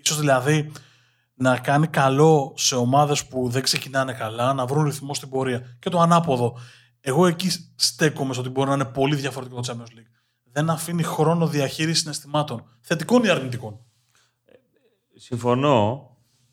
[0.04, 0.72] σω δηλαδή
[1.40, 5.76] να κάνει καλό σε ομάδες που δεν ξεκινάνε καλά, να βρουν ρυθμό στην πορεία.
[5.78, 6.58] Και το ανάποδο.
[7.00, 10.10] Εγώ εκεί στέκομαι στο ότι μπορεί να είναι πολύ διαφορετικό το Champions League.
[10.52, 12.64] Δεν αφήνει χρόνο διαχείριση συναισθημάτων.
[12.80, 13.80] Θετικών ή αρνητικών;
[15.16, 16.08] Συμφωνώ.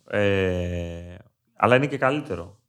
[0.08, 1.16] Ε,
[1.56, 2.60] αλλά είναι και καλύτερο.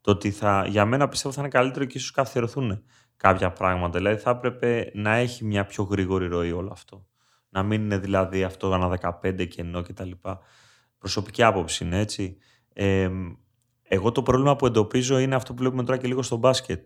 [0.00, 2.82] Το ότι θα, για μένα πιστεύω θα είναι καλύτερο και ίσως καθιερωθούν
[3.16, 3.98] κάποια πράγματα.
[3.98, 7.06] Δηλαδή θα έπρεπε να έχει μια πιο γρήγορη ροή όλο αυτό.
[7.48, 10.10] Να μην είναι δηλαδή αυτό ένα 15 κενό κτλ.
[11.02, 12.36] Προσωπική άποψη είναι έτσι.
[12.72, 13.10] Ε,
[13.82, 16.84] εγώ το πρόβλημα που εντοπίζω είναι αυτό που βλέπουμε τώρα και λίγο στο μπάσκετ.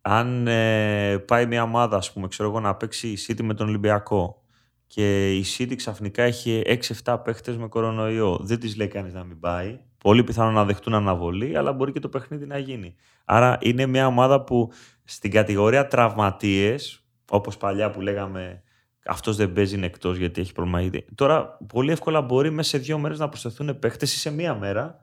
[0.00, 3.68] αν ε, πάει μια ομάδα, ας πούμε, ξέρω εγώ, να παίξει η City με τον
[3.68, 4.42] Ολυμπιακό
[4.86, 6.62] και η City ξαφνικά έχει
[7.04, 9.80] 6-7 παίχτες με κορονοϊό, δεν της λέει κανείς να μην πάει.
[9.98, 12.94] Πολύ πιθανό να δεχτούν αναβολή, αλλά μπορεί και το παιχνίδι να γίνει.
[13.24, 14.72] Άρα είναι μια ομάδα που
[15.04, 18.62] στην κατηγορία τραυματίες, όπως παλιά που λέγαμε
[19.06, 22.98] αυτός δεν παίζει είναι εκτός γιατί έχει πρόβλημα Τώρα πολύ εύκολα μπορεί μέσα σε δύο
[22.98, 24.98] μέρες να προσθεθούν παίχτε ή σε μία μέρα.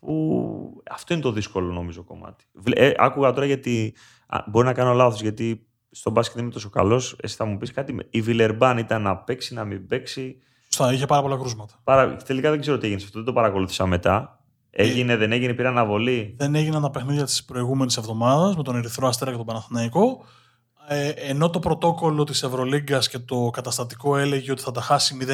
[0.00, 2.44] Που αυτό είναι το δύσκολο νομίζω κομμάτι.
[2.72, 3.94] Ε, άκουγα τώρα γιατί.
[4.46, 7.16] μπορεί να κάνω λάθος γιατί στον μπάσκετ δεν είμαι τόσο καλός.
[7.20, 7.96] Εσύ θα μου πεις κάτι.
[8.10, 10.38] Η Βιλερμπάν ήταν να παίξει, να μην παίξει.
[10.68, 11.80] Σωστά, είχε πάρα πολλά κρούσματα.
[11.84, 12.16] Παρα...
[12.16, 13.18] Τελικά δεν ξέρω τι έγινε σε αυτό.
[13.18, 14.42] Δεν το παρακολούθησα μετά.
[14.70, 16.34] Έγινε, δεν έγινε, πήρε αναβολή.
[16.38, 20.24] Δεν έγιναν τα παιχνίδια της προηγούμενης εβδομάδας με τον Ερυθρό Αστέρα και τον Παναθηναϊκό.
[20.90, 25.26] Ε, ενώ το πρωτόκολλο της Ευρωλίγκας και το καταστατικό έλεγε ότι θα τα χάσει 0-20,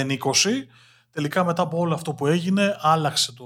[1.10, 3.44] τελικά μετά από όλο αυτό που έγινε άλλαξε το...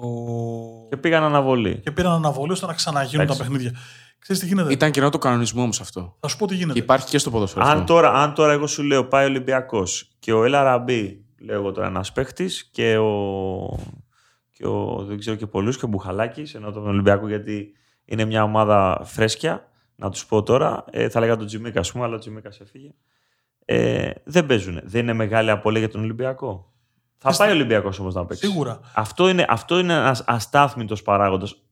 [0.89, 1.81] Και πήγαν αναβολή.
[1.81, 3.73] Και πήραν αναβολή ώστε να ξαναγίνουν τα παιχνίδια.
[4.19, 6.17] Ξέρεις τι γίνεται; Ήταν καιρό του κανονισμού όμως αυτό.
[6.21, 6.73] Θα σου πω τι γίνεται.
[6.73, 7.67] Και υπάρχει και στο ποδοσφαίρο.
[7.67, 11.57] Αν τώρα, αν τώρα εγώ σου λέω πάει ο Ολυμπιακός και ο Έλα Ραμπή, λέω
[11.57, 13.11] εγώ τώρα ένας παίχτης και ο.
[14.53, 17.73] Και ο, δεν ξέρω και πολλούς και ο Μπουχαλάκης, ενώ τον Ολυμπιακό γιατί
[18.05, 19.69] είναι μια ομάδα φρέσκια
[20.01, 20.85] να τους πω τώρα.
[20.91, 22.91] Ε, θα λέγα τον Τζιμίκα, ας πούμε, αλλά ο Τζιμίκας έφυγε.
[23.65, 24.81] Ε, δεν παίζουν.
[24.85, 26.73] Δεν είναι μεγάλη απώλεια για τον Ολυμπιακό.
[27.19, 28.47] Θα πάει ο Ολυμπιακός όμως να παίξει.
[28.47, 28.81] Σίγουρα.
[28.95, 31.63] Αυτό είναι, αυτό είναι ένας αστάθμητος παράγοντας.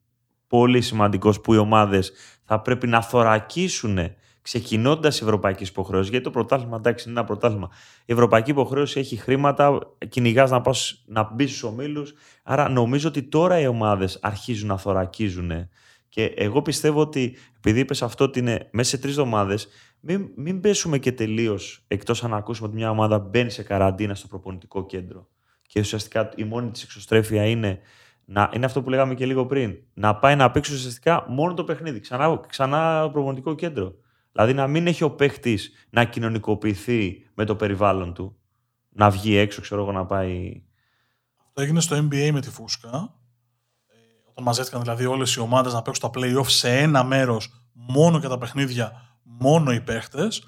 [0.46, 2.12] Πολύ σημαντικός που οι ομάδες
[2.44, 3.98] θα πρέπει να θωρακίσουν
[4.42, 6.10] ξεκινώντας η ευρωπαϊκή υποχρέωση.
[6.10, 7.68] Γιατί το πρωτάθλημα, εντάξει, είναι ένα πρωτάθλημα.
[8.04, 10.62] Η ευρωπαϊκή υποχρέωση έχει χρήματα, κυνηγάς να,
[11.06, 12.14] να μπεις στους ομίλους.
[12.42, 15.68] Άρα νομίζω ότι τώρα οι ομάδες αρχίζουν να θωρακίζουν
[16.16, 19.68] και εγώ πιστεύω ότι επειδή είπες αυτό ότι είναι μέσα σε τρεις εβδομάδες,
[20.00, 24.26] μην, μην πέσουμε και τελείως εκτός αν ακούσουμε ότι μια ομάδα μπαίνει σε καραντίνα στο
[24.26, 25.28] προπονητικό κέντρο.
[25.62, 27.80] Και ουσιαστικά η μόνη της εξωστρέφεια είναι,
[28.24, 29.76] να, είναι αυτό που λέγαμε και λίγο πριν.
[29.94, 32.00] Να πάει να παίξει ουσιαστικά μόνο το παιχνίδι.
[32.00, 33.94] Ξανά, ξανά προπονητικό κέντρο.
[34.32, 38.36] Δηλαδή να μην έχει ο παίχτης να κοινωνικοποιηθεί με το περιβάλλον του.
[38.88, 40.62] Να βγει έξω, ξέρω εγώ, να πάει.
[41.46, 43.14] Αυτό έγινε στο NBA με τη Φούσκα
[44.36, 48.28] όταν μαζεύτηκαν δηλαδή όλες οι ομάδες να παίξουν τα playoff σε ένα μέρος, μόνο για
[48.28, 50.42] τα παιχνίδια, μόνο οι παίχτες.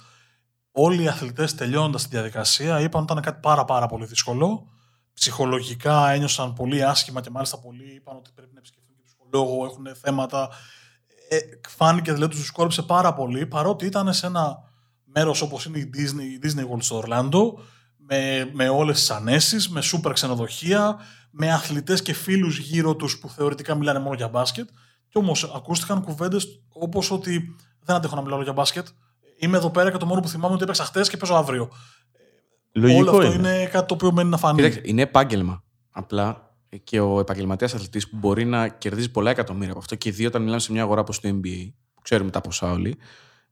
[0.73, 4.69] Όλοι οι αθλητές τελειώνοντας τη διαδικασία είπαν ότι ήταν κάτι πάρα, πάρα πολύ δύσκολο.
[5.15, 9.87] Ψυχολογικά ένιωσαν πολύ άσχημα και μάλιστα πολλοί είπαν ότι πρέπει να επισκεφθούν και ψυχολόγο, έχουν
[10.03, 10.49] θέματα.
[11.29, 14.59] Ε, φάνηκε δηλαδή τους κόρυψε πάρα πολύ, παρότι ήταν σε ένα
[15.05, 17.59] μέρος όπως είναι η Disney, η Disney World στο Ορλάντο,
[17.97, 20.99] με, με όλες τις ανέσεις, με σούπερ ξενοδοχεία,
[21.31, 24.69] με αθλητές και φίλους γύρω τους που θεωρητικά μιλάνε μόνο για μπάσκετ.
[25.09, 28.87] Και όμως ακούστηκαν κουβέντες όπως ότι δεν αντέχω να μιλάω για μπάσκετ.
[29.39, 31.71] Είμαι εδώ πέρα και το μόνο που θυμάμαι είναι ότι έπαιξα χθες και παίζω αύριο.
[32.73, 33.35] Λογικό Όλο αυτό είναι.
[33.35, 34.57] είναι κάτι το οποίο μένει να φανεί.
[34.57, 35.63] Κοίταξε, είναι επάγγελμα.
[35.91, 36.49] Απλά
[36.85, 40.43] και ο επαγγελματίας αθλητής που μπορεί να κερδίζει πολλά εκατομμύρια από αυτό και δύο όταν
[40.43, 42.97] μιλάμε σε μια αγορά όπως το NBA, που ξέρουμε τα ποσά όλοι,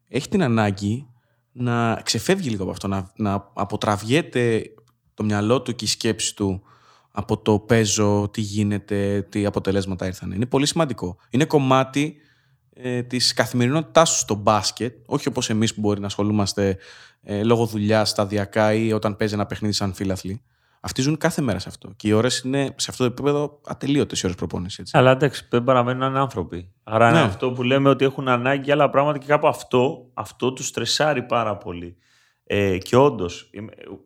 [0.09, 1.07] έχει την ανάγκη
[1.53, 4.63] να ξεφεύγει λίγο από αυτό, να, να αποτραβιέται
[5.15, 6.63] το μυαλό του και η σκέψη του
[7.19, 10.31] από το παίζω, τι γίνεται, τι αποτελέσματα ήρθαν.
[10.31, 11.17] Είναι πολύ σημαντικό.
[11.31, 12.17] Είναι κομμάτι
[12.75, 16.77] ε, της καθημερινότητάς σου στο μπάσκετ, όχι όπως εμείς που μπορεί να ασχολούμαστε
[17.23, 20.43] ε, λόγω δουλειά σταδιακά ή όταν παίζει ένα παιχνίδι σαν φίλαθλοι.
[20.81, 21.93] Αυτοί ζουν κάθε μέρα σε αυτό.
[21.97, 24.95] Και οι ώρες είναι σε αυτό το επίπεδο ατελείωτες οι ώρες προπόνησης.
[24.95, 26.73] Αλλά εντάξει, δεν παραμένουν είναι άνθρωποι.
[26.83, 27.17] Άρα ναι.
[27.19, 31.23] είναι αυτό που λέμε ότι έχουν ανάγκη άλλα πράγματα και κάπου αυτό, αυτό τους στρεσάρει
[31.23, 31.97] πάρα πολύ.
[32.49, 33.51] Ε, και όντως,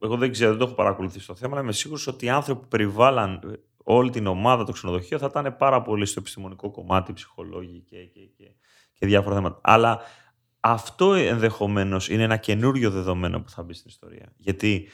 [0.02, 2.60] εγώ δεν ξέρω, δεν το έχω παρακολουθήσει το θέμα, αλλά είμαι σίγουρος ότι οι άνθρωποι
[2.60, 3.52] που περιβάλλαν ε,
[3.84, 8.20] όλη την ομάδα, το ξενοδοχείο, θα ήταν πάρα πολύ στο επιστημονικό κομμάτι, ψυχολόγοι και, και,
[8.20, 8.44] και,
[8.92, 9.58] και διάφορα θέματα.
[9.62, 10.00] Αλλά
[10.60, 14.32] αυτό ενδεχομένως είναι ένα καινούριο δεδομένο που θα μπει στην ιστορία.
[14.36, 14.88] Γιατί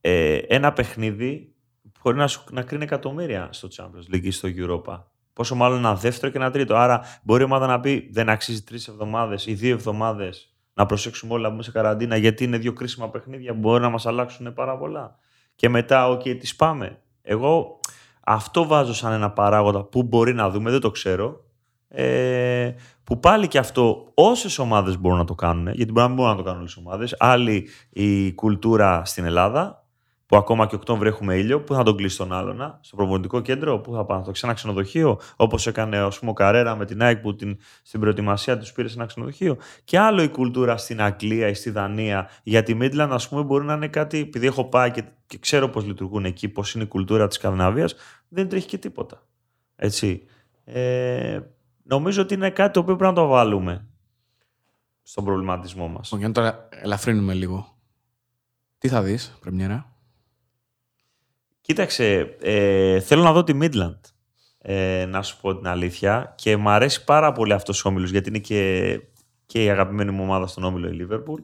[0.00, 1.54] ε, ένα παιχνίδι
[2.02, 5.02] μπορεί να, να κρίνει εκατομμύρια στο Champions League ή στο Europa.
[5.32, 6.76] Πόσο μάλλον ένα δεύτερο και ένα τρίτο.
[6.76, 11.32] Άρα μπορεί η ομάδα να πει δεν αξίζει τρεις εβδομάδες ή δύο εβδομάδες να προσέξουμε
[11.32, 14.52] όλα να μπούμε σε καραντίνα γιατί είναι δύο κρίσιμα παιχνίδια που μπορεί να μας αλλάξουν
[14.52, 15.18] πάρα πολλά.
[15.54, 16.98] Και μετά, OK, okay, τις πάμε.
[17.22, 17.80] Εγώ
[18.20, 21.44] αυτό βάζω σαν ένα παράγοντα που μπορεί να δούμε, δεν το ξέρω.
[21.88, 22.72] Ε,
[23.04, 26.30] που πάλι και αυτό όσες ομάδες μπορούν να το κάνουν, γιατί μπορεί να μην μπορούν
[26.30, 27.14] να το κάνουν όλες οι ομάδες.
[27.18, 29.85] Άλλη η κουλτούρα στην Ελλάδα,
[30.26, 33.78] που ακόμα και Οκτώβριο έχουμε ήλιο, που θα τον κλείσει τον άλλονα, στο προπονητικό κέντρο,
[33.78, 37.34] που θα πάνε σε ένα ξενοδοχείο, όπως έκανε ας πούμε, Καρέρα με την ΑΕΚ που
[37.34, 39.56] την, στην προετοιμασία τους πήρε σε ένα ξενοδοχείο.
[39.84, 42.28] Και άλλο η κουλτούρα στην Αγγλία ή στη Δανία.
[42.42, 45.68] Για τη Μίτιλαντ, ας πούμε, μπορεί να είναι κάτι, επειδή έχω πάει και, και ξέρω
[45.68, 47.94] πώς λειτουργούν εκεί, πώς είναι η κουλτούρα της Σκανδιναβίας,
[48.28, 49.22] δεν τρέχει και τίποτα.
[49.76, 50.22] Έτσι.
[50.64, 51.40] Ε,
[51.82, 53.86] νομίζω ότι είναι κάτι το οποίο πρέπει να το βάλουμε
[55.02, 56.12] στον προβληματισμό μας.
[56.16, 57.78] Για να τώρα ελαφρύνουμε λίγο.
[58.78, 59.95] Τι θα δεις, Πρεμιέρα;
[61.66, 64.00] Κοίταξε, ε, θέλω να δω τη Midland,
[64.58, 66.34] ε, να σου πω την αλήθεια.
[66.36, 69.00] Και μου αρέσει πάρα πολύ αυτός ο όμιλος γιατί είναι και
[69.46, 71.42] και η αγαπημένη μου ομάδα στον όμιλο η Λίβερπουλ.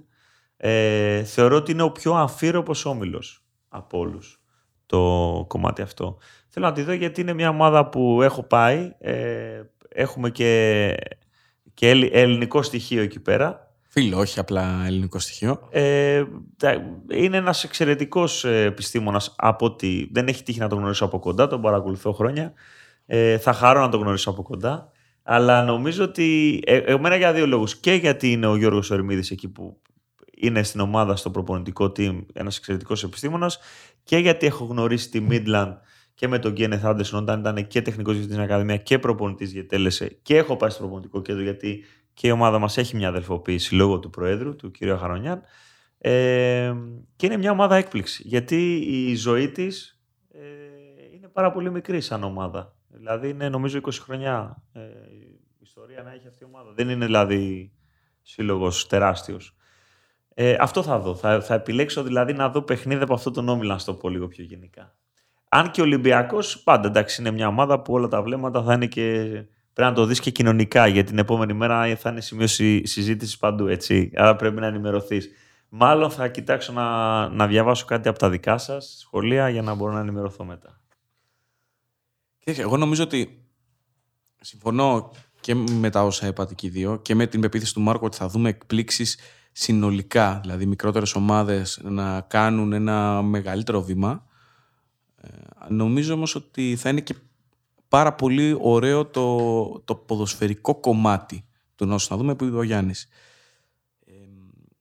[0.57, 4.43] Ε, θεωρώ ότι είναι ο πιο αμφίροπος όμιλος από όλους
[4.87, 6.19] το κομμάτι αυτό.
[6.49, 8.93] Θέλω να τη δω γιατί είναι μια ομάδα που έχω πάει.
[8.99, 10.95] Ε, έχουμε και,
[11.75, 13.72] και ελληνικό στοιχείο εκεί πέρα.
[13.95, 15.69] Φίλο, όχι απλά ελληνικό στοιχείο.
[15.71, 16.25] Ε,
[17.13, 21.47] είναι ένας εξαιρετικός ε, επιστήμονας από ότι δεν έχει τύχει να τον γνωρίσω από κοντά,
[21.47, 22.53] τον παρακολουθώ χρόνια.
[23.07, 24.91] Ε, θα χαρώ να τον γνωρίσω από κοντά.
[25.23, 26.61] Αλλά νομίζω ότι.
[26.67, 27.77] Ε, εμένα για δύο λόγους.
[27.77, 29.81] Και γιατί είναι ο Γιώργος Ορμίδη εκεί που
[30.37, 33.59] είναι στην ομάδα, στο προπονητικό team, ένας εξαιρετικός επιστήμονας.
[34.03, 35.77] Και γιατί έχω γνωρίσει τη Midland
[36.15, 39.89] και με τον Γκένεθ Άντερσον όταν ήταν και τεχνικός διευθυντής στην Ακαδημία και προπονητής γιατί
[40.23, 43.99] Και έχω πάει στο προπονητικό κέντρο γιατί και η ομάδα μας έχει μια αδελφοποίηση λόγω
[43.99, 44.77] του Προέδρου, του κ.
[44.99, 45.43] Χαρονιάν.
[45.99, 46.75] Ε,
[47.17, 48.23] και είναι μια ομάδα έκπληξη.
[48.27, 50.01] Γιατί η ζωή της
[50.33, 50.41] ε,
[51.15, 52.77] είναι πάρα πολύ μικρή σαν ομάδα.
[52.89, 56.73] Δηλαδή είναι νομίζω 20 χρονιά ε, η ιστορία να έχει αυτή η ομάδα.
[56.73, 57.73] Δεν είναι δηλαδή
[58.23, 59.57] σύλλογος τεράστιος.
[60.35, 61.15] Ε, αυτό θα δω.
[61.15, 64.29] Θα, θα επιλέξω δηλαδή να δω παιχνίδι από αυτό τον όμιλο, να το πω λίγο
[64.29, 64.95] πιο γενικά.
[65.49, 68.87] Αν και ο Ολυμπιακός, πάντα εντάξει, είναι μια ομάδα που όλα τα βλέμματα θα είναι
[68.87, 69.31] και.
[69.73, 73.67] Πρέπει να το δεις και κοινωνικά, γιατί την επόμενη μέρα θα είναι σημείο συζήτησης παντού,
[73.67, 74.11] έτσι.
[74.15, 75.29] Άρα πρέπει να ενημερωθείς.
[75.69, 79.93] Μάλλον θα κοιτάξω να, να διαβάσω κάτι από τα δικά σας σχολεία για να μπορώ
[79.93, 80.81] να ενημερωθώ μετά.
[82.45, 83.47] εγώ νομίζω ότι
[84.41, 88.07] συμφωνώ και με τα όσα είπατε και οι δύο και με την πεποίθηση του Μάρκο
[88.07, 89.19] ότι θα δούμε εκπλήξεις
[89.53, 94.27] συνολικά, δηλαδή μικρότερες ομάδες να κάνουν ένα μεγαλύτερο βήμα.
[95.17, 95.29] Ε,
[95.69, 97.15] νομίζω όμως ότι θα είναι και
[97.93, 102.07] πάρα πολύ ωραίο το, το ποδοσφαιρικό κομμάτι του νόσου.
[102.11, 103.09] Να δούμε που είπε ο Γιάννης.
[104.07, 104.13] Ε,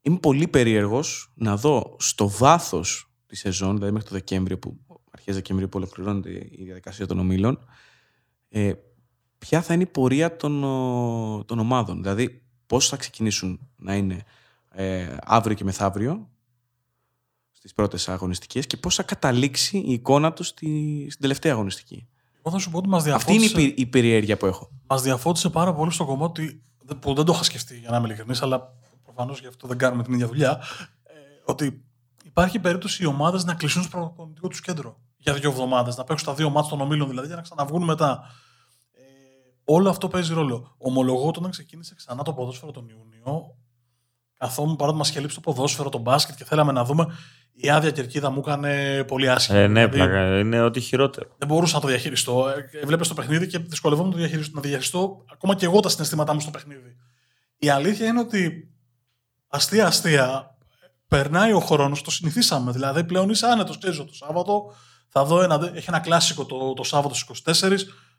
[0.02, 4.80] είμαι πολύ περίεργος να δω στο βάθος της σεζόν, δηλαδή μέχρι το Δεκέμβριο, που
[5.12, 7.60] αρχίζει Δεκέμβριο που ολοκληρώνεται η διαδικασία των ομίλων,
[8.50, 8.74] ε,
[9.38, 10.62] ποια θα είναι η πορεία των,
[11.46, 12.02] των ομάδων.
[12.02, 14.24] Δηλαδή, πώς θα ξεκινήσουν να είναι
[14.70, 16.30] ε, αύριο και μεθαύριο
[17.52, 22.06] στις πρώτες αγωνιστικές και πώς θα καταλήξει η εικόνα τους στη, στην τελευταία αγωνιστική.
[22.44, 23.46] Εγώ θα σου πω ότι μας διαφώτισε...
[23.46, 24.70] Αυτή είναι η, η περιέργεια που έχω.
[24.88, 26.64] Μας διαφώτισε πάρα πολύ στο κομμάτι
[27.00, 28.74] που δεν το είχα σκεφτεί για να είμαι ειλικρινής, αλλά
[29.04, 30.62] προφανώς γι' αυτό δεν κάνουμε την ίδια δουλειά,
[31.04, 31.14] ε,
[31.46, 31.84] ότι
[32.24, 36.28] υπάρχει περίπτωση οι ομάδες να κλεισούν στο προπονητικό τους κέντρο για δύο εβδομάδες, να παίξουν
[36.28, 38.24] τα δύο μάτια των ομίλων δηλαδή για να ξαναβγούν μετά.
[38.92, 39.02] Ε,
[39.64, 40.76] όλο αυτό παίζει ρόλο.
[40.78, 43.56] Ομολογώ όταν ξεκίνησε ξανά το ποδόσφαιρο τον Ιούνιο,
[44.42, 47.06] καθόμουν παρότι μας είχε λείψει το ποδόσφαιρο, το μπάσκετ και θέλαμε να δούμε.
[47.54, 49.58] Η άδεια κερκίδα μου έκανε πολύ άσχημα.
[49.58, 50.40] Ε, ναι, δηλαδή, πλάκα.
[50.40, 51.36] Είναι ό,τι χειρότερο.
[51.38, 52.48] Δεν μπορούσα να το διαχειριστώ.
[52.50, 55.90] Ε, Βλέπεις το παιχνίδι και δυσκολευόμουν να το διαχειριστώ, να διαχειριστώ ακόμα και εγώ τα
[55.90, 56.96] συναισθήματά μου στο παιχνίδι.
[57.58, 58.70] Η αλήθεια είναι ότι
[59.48, 60.56] αστεία-αστεία
[61.08, 62.72] περνάει ο χρόνος, το συνηθίσαμε.
[62.72, 63.78] Δηλαδή πλέον είσαι άνετος.
[63.78, 64.74] Ξέρεις το Σάββατο
[65.08, 67.70] θα δω ένα, έχει ένα κλάσικο το, το Σάββατο στις 24,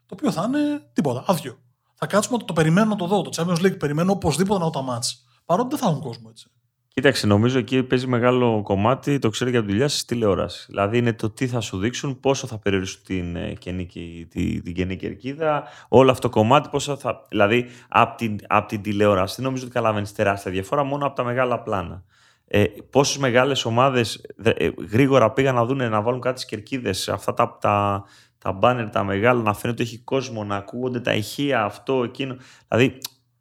[0.05, 1.59] το οποίο θα είναι τίποτα, άδειο.
[1.93, 3.21] Θα κάτσουμε το, το περιμένω να το δω.
[3.21, 5.15] Το Champions League περιμένω οπωσδήποτε να δω τα μάτσα.
[5.45, 6.47] Παρότι δεν θα έχουν κόσμο έτσι.
[6.93, 10.65] Κοίταξε, νομίζω εκεί παίζει μεγάλο κομμάτι, το ξέρω για τη δουλειά στη τηλεόρασης.
[10.69, 13.85] Δηλαδή είναι το τι θα σου δείξουν, πόσο θα περιορίσουν την, ε, κενή,
[14.29, 17.25] την, την κενή κερκίδα, όλο αυτό το κομμάτι, πόσο θα.
[17.29, 21.59] Δηλαδή από την, απ την τηλεόραση νομίζω ότι καταλαβαίνεις τεράστια διαφορά μόνο από τα μεγάλα
[21.59, 22.03] πλάνα.
[22.47, 27.33] Ε, Πόσες μεγάλες ομάδες ε, γρήγορα πήγαν να δουν να βάλουν κάτι στις κερκίδες, αυτά
[27.33, 28.03] τα, τα,
[28.37, 32.37] τα μπάνερ τα μεγάλα, να φαίνεται ότι έχει κόσμο, να ακούγονται τα ηχεία, αυτό, εκείνο.
[32.67, 32.97] Δηλαδή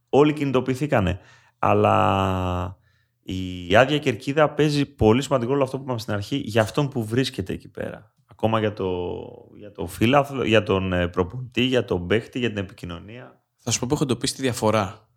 [0.08, 1.20] όλοι κινητοποιηθήκανε
[1.64, 2.77] αλλά
[3.22, 7.05] η άδεια κερκίδα παίζει πολύ σημαντικό ρόλο αυτό που είπαμε στην αρχή για αυτόν που
[7.05, 8.14] βρίσκεται εκεί πέρα.
[8.27, 9.11] Ακόμα για, το,
[9.57, 13.42] για το φίλαθλο, για τον ε, προπονητή, για τον παίχτη, για την επικοινωνία.
[13.59, 15.09] Θα σου πω που έχω εντοπίσει τη διαφορά.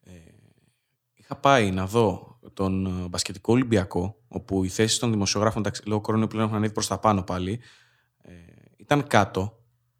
[0.00, 0.10] Ε,
[1.14, 6.00] είχα πάει να δω τον ε, μπασκετικό Ολυμπιακό, όπου οι θέσει των δημοσιογράφων, εντάξει, λόγω
[6.00, 7.60] κορονοϊού πλέον έχουν ανέβει προς τα πάνω πάλι,
[8.22, 8.32] ε,
[8.76, 9.58] ήταν κάτω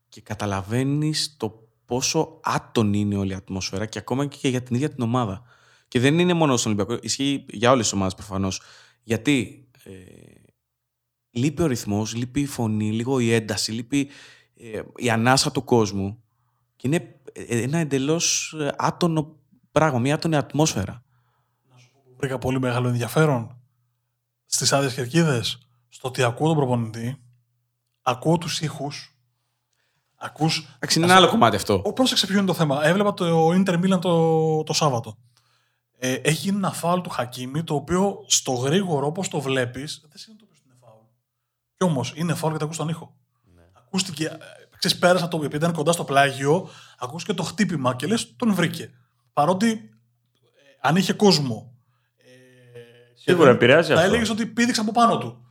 [0.08, 4.88] και καταλαβαίνεις το πόσο άτονη είναι όλη η ατμόσφαιρα και ακόμα και για την ίδια
[4.88, 5.42] την ομάδα.
[5.94, 8.60] Και δεν είναι μόνο στον Ολυμπιακό, ισχύει για όλες τις ομάδες προφανώς.
[9.02, 9.90] Γιατί ε,
[11.30, 14.08] λείπει ο ρυθμός, λείπει η φωνή, λίγο η ένταση, λείπει
[14.56, 16.22] ε, η ανάσα του κόσμου.
[16.76, 19.36] Και είναι ε, ένα εντελώς ε, άτονο
[19.72, 21.02] πράγμα, μια άτονη ατμόσφαιρα.
[21.70, 23.56] Να σου πω που βρήκα πολύ μεγάλο ενδιαφέρον
[24.46, 27.16] στις άδειε κερκίδες, στο ότι ακούω τον προπονητή,
[28.02, 29.16] ακούω τους ήχους.
[30.16, 30.68] Ακούς...
[30.74, 31.78] Εντάξει, είναι ένα άλλο κομμάτι αυτό.
[31.78, 32.86] Πρόσεξε ποιο είναι το θέμα.
[32.86, 35.16] Έβλεπα το Inter Milan το, το Σάββατο
[36.06, 40.18] ε, έχει γίνει ένα φάουλ του Χακίμη, το οποίο στο γρήγορο όπως το βλέπεις, δεν
[40.18, 41.04] συνειδητοποιεί ότι είναι φάουλ.
[41.76, 43.16] Κι όμως είναι φάουλ γιατί ακούς τον ήχο.
[43.54, 43.62] Ναι.
[43.72, 44.36] Ακούστηκε, ε,
[44.78, 48.90] ξέρεις, πέρασα το, επειδή ήταν κοντά στο πλάγιο, ακούστηκε το χτύπημα και λες τον βρήκε.
[49.32, 49.78] Παρότι ε,
[50.80, 51.74] αν είχε κόσμο.
[52.16, 52.24] Ε,
[53.14, 54.02] Σίγουρα επηρεάζει αυτό.
[54.02, 55.46] Θα έλεγες ότι πήδηξε από πάνω του.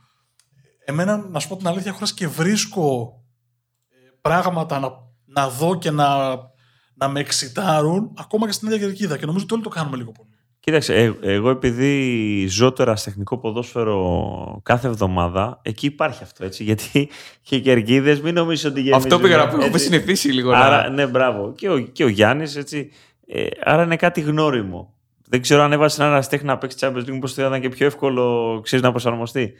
[0.84, 3.18] Εμένα, να σου πω την αλήθεια, έχω και βρίσκω
[3.88, 4.90] ε, πράγματα να,
[5.24, 6.38] να δω και να
[6.94, 9.18] να με εξητάρουν ακόμα και στην ίδια κερκίδα.
[9.18, 10.23] Και νομίζω ότι όλοι το κάνουμε λίγο πολύ.
[10.64, 16.64] Κοίταξε, ε, εγώ επειδή ζω τώρα τεχνικό ποδόσφαιρο κάθε εβδομάδα, εκεί υπάρχει αυτό έτσι.
[16.64, 17.08] Γιατί
[17.46, 19.02] και οι κερκίδες μην νομίζω ότι γεμίζουν.
[19.02, 19.56] Αυτό πήγα να πω.
[19.56, 19.84] Έχω έτσι.
[19.84, 20.52] συνηθίσει λίγο.
[20.52, 20.88] Άρα, να...
[20.88, 21.52] ναι, μπράβο.
[21.56, 22.90] Και ο, και ο Γιάννης, έτσι.
[23.26, 24.94] Ε, άρα είναι κάτι γνώριμο.
[25.28, 27.86] Δεν ξέρω αν έβασε ένα τέχνη να παίξει Champions League, μήπως θα ήταν και πιο
[27.86, 29.52] εύκολο ξέρεις, να προσαρμοστεί.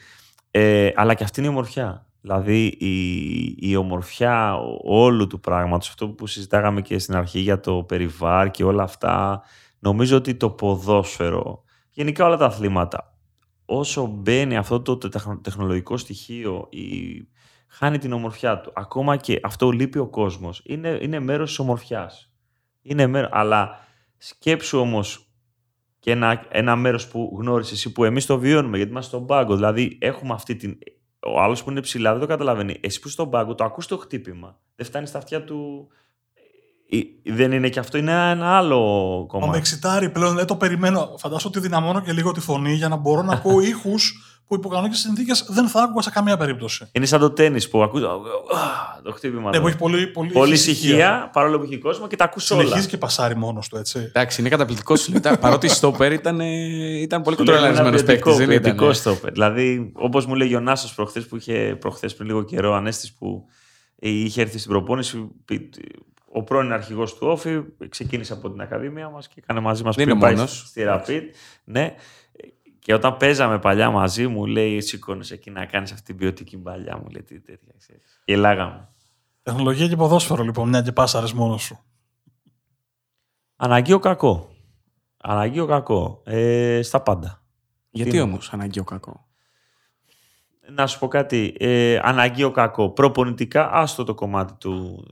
[0.51, 2.07] Ε, αλλά και αυτή είναι η ομορφιά.
[2.21, 7.83] Δηλαδή η, η ομορφιά όλου του πράγματος, αυτό που συζητάγαμε και στην αρχή για το
[7.83, 9.43] περιβάρ και όλα αυτά,
[9.85, 13.19] νομίζω ότι το ποδόσφαιρο, γενικά όλα τα αθλήματα,
[13.65, 14.99] όσο μπαίνει αυτό το
[15.43, 16.83] τεχνολογικό στοιχείο, η,
[17.69, 18.73] χάνει την ομορφιά του.
[18.75, 20.63] Ακόμα και αυτό λείπει ο κόσμος.
[20.65, 22.33] Είναι, είναι μέρος της ομορφιάς.
[22.83, 23.29] Είναι μέρο...
[23.31, 23.79] Αλλά
[24.17, 25.29] σκέψου όμως
[25.99, 29.55] και ένα, ένα μέρος που γνώρισες εσύ, που εμείς το βιώνουμε, γιατί είμαστε στον πάγκο.
[29.55, 30.79] Δηλαδή έχουμε αυτή την...
[31.27, 32.79] Ο άλλος που είναι ψηλά δεν το καταλαβαίνει.
[32.81, 34.61] Εσύ που είσαι στον πάγκο το ακούς το χτύπημα.
[34.75, 35.89] Δεν φτάνεις στα αυτιά του...
[36.91, 38.79] Ε, Δεν είναι και αυτό, είναι ένα άλλο
[39.21, 39.51] Μα κομμάτι.
[39.51, 41.15] με εξητάρει πλέον, δεν το περιμένω.
[41.19, 44.69] Φαντάζομαι ότι δυναμώνω και λίγο τη φωνή για να μπορώ να ακούω ήχους που υπό
[44.69, 46.89] κανονικέ συνθήκες δεν θα άκουγα σε καμία περίπτωση.
[46.93, 48.09] Είναι σαν το τέννη που ακούς α,
[49.03, 49.51] το χτύπημα.
[49.51, 52.51] Ναι, που έχει πολύ, πολύ, Πολύ έχει ησυχία, παρόλο που έχει κόσμο και τα ακούς
[52.51, 52.63] όλα.
[52.63, 53.99] Συνεχίζει και πασάρει μόνος του, έτσι.
[53.99, 55.13] Εντάξει, είναι καταπληκτικό σου.
[55.13, 55.37] λέει.
[55.41, 56.45] Παρότι στόπερ ήταν, ε,
[57.01, 58.23] ήταν πολύ Σου λέω, είναι κοντρολαρισμένο ένα παίκτη.
[58.23, 58.63] ποιοτικό- Δεν ήταν.
[58.63, 58.93] ποιοτικό ε.
[58.93, 59.33] στόπερ.
[59.33, 63.45] Δηλαδή, όπως μου λέει ο Νάσος προχθές που είχε προχθές πριν λίγο καιρό, Ανέστης που
[63.99, 65.29] είχε έρθει στην προπόνηση.
[66.35, 69.97] Πει- Ο πρώην αρχηγός του Όφη ξεκίνησε από την Ακαδημία μας και έκανε μαζί μας
[69.97, 70.59] Δεν πριν είναι πάει μόνος.
[70.67, 71.23] στη Rapid.
[71.65, 71.95] Ναι.
[72.79, 76.97] Και όταν παίζαμε παλιά μαζί μου, λέει: Σηκώνει εκεί να κάνεις αυτή την ποιοτική παλιά
[76.99, 77.09] μου.
[77.11, 78.23] Λέει τι τέτοια, ξέρεις.
[78.25, 78.89] Γελάγαμε.
[79.43, 81.79] Τεχνολογία και ποδόσφαιρο, λοιπόν, μια και πάσαρε μόνο σου.
[83.57, 84.49] Αναγκαίο κακό.
[85.17, 86.23] Αναγκαίο κακό.
[86.27, 87.43] Ε, στα πάντα.
[87.91, 89.29] Γιατί Τι όμως αναγκαίο κακό;
[90.71, 91.55] Να σου πω κάτι.
[91.59, 92.91] Ε, αναγκαίο κακό.
[92.91, 95.05] Προπονητικά, άστο το κομμάτι του,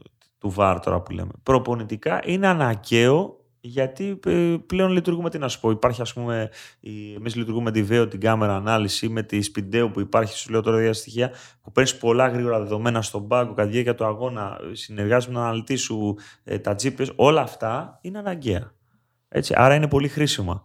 [0.43, 1.31] του ΒΑΡ τώρα που λέμε.
[1.43, 6.51] Προπονητικά είναι αναγκαίο γιατί ε, πλέον λειτουργούμε, τι να σου πω, υπάρχει ας πούμε,
[6.81, 10.61] η, εμείς λειτουργούμε τη ΒΕΟ, την κάμερα ανάλυση με τη Σπιντέο που υπάρχει, σου λέω
[10.61, 11.31] τώρα δύο στοιχεία,
[11.63, 15.45] που παίρνεις πολλά γρήγορα δεδομένα στον πάγκο, κατά τη διάρκεια του αγώνα, συνεργάζεσαι με τον
[15.45, 18.73] αναλυτή σου, ε, τα GPS, όλα αυτά είναι αναγκαία.
[19.29, 20.65] Έτσι, άρα είναι πολύ χρήσιμα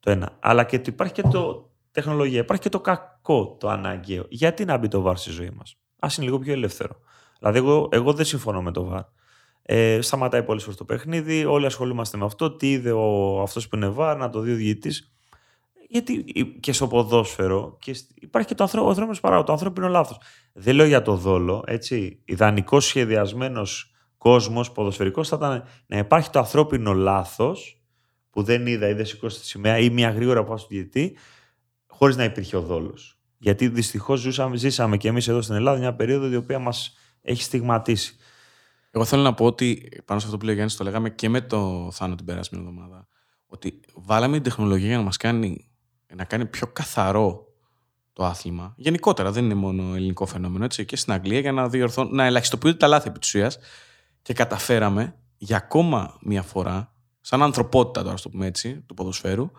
[0.00, 0.36] το ένα.
[0.40, 4.24] Αλλά και το, υπάρχει και το τεχνολογία, υπάρχει και το κακό, το αναγκαίο.
[4.28, 7.03] Γιατί να μπει το VAR στη ζωή μας; Α είναι λίγο πιο ελεύθερο.
[7.44, 9.04] Δηλαδή, εγώ, εγώ δεν συμφωνώ με το VAR.
[9.62, 12.50] Ε, σταματάει πολλές φορές το παιχνίδι, όλοι ασχολούμαστε με αυτό.
[12.50, 15.14] Τι είδε ο, αυτός που είναι VAR, να το δει ο διαιτητής.
[15.88, 16.24] Γιατί
[16.60, 20.18] και στο ποδόσφαιρο και σ- υπάρχει και το ανθρώπινο, ο ανθρώπινος παράγοντας, το ανθρώπινο λάθος.
[20.52, 22.22] Δεν λέω για το δόλο, έτσι.
[22.24, 27.82] Ιδανικός σχεδιασμένος κόσμος ποδοσφαιρικός θα ήταν να υπάρχει το ανθρώπινο λάθος
[28.30, 31.16] που δεν είδα ή δεν σηκώσει τη σημαία ή μια γρήγορα απόφαση του διαιτητή
[31.86, 33.18] χωρίς να υπήρχε ο δόλος.
[33.38, 37.42] Γιατί δυστυχώς ζούσαμε, ζήσαμε και εμείς εδώ στην Ελλάδα μια περίοδο η οποία μας έχει
[37.42, 38.16] στιγματίσει.
[38.90, 41.28] Εγώ θέλω να πω ότι πάνω σε αυτό που λέει ο Γιάννης, το λέγαμε και
[41.28, 43.08] με το Θάνο την περασμένη εβδομάδα.
[43.46, 45.70] Ότι βάλαμε την τεχνολογία για να μας κάνει,
[46.14, 47.46] να κάνει πιο καθαρό
[48.12, 48.74] το άθλημα.
[48.76, 50.84] Γενικότερα, δεν είναι μόνο ελληνικό φαινόμενο, έτσι.
[50.84, 53.58] Και στην Αγγλία για να διορθώνουν, να ελαχιστοποιούνται τα λάθη επί της ουσίας.
[54.22, 59.50] Και καταφέραμε για ακόμα μία φορά, σαν ανθρωπότητα τώρα, ας το πούμε έτσι, του ποδοσφαίρου,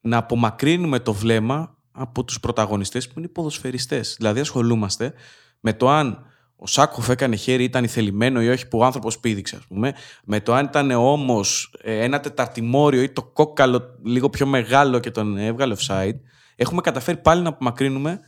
[0.00, 4.14] να απομακρύνουμε το βλέμμα από τους πρωταγωνιστές που είναι οι ποδοσφαιριστές.
[4.16, 5.12] Δηλαδή ασχολούμαστε
[5.60, 6.26] με το αν
[6.64, 9.94] ο Σάκοφ έκανε χέρι, ήταν θελημένο ή όχι που ο άνθρωπος πήδηξε, ας πούμε.
[10.24, 15.10] Με το αν ήταν όμως ε, ένα τεταρτημόριο ή το κόκαλο λίγο πιο μεγάλο και
[15.10, 16.18] τον έβγαλε offside.
[16.56, 18.20] Έχουμε καταφέρει πάλι να απομακρύνουμε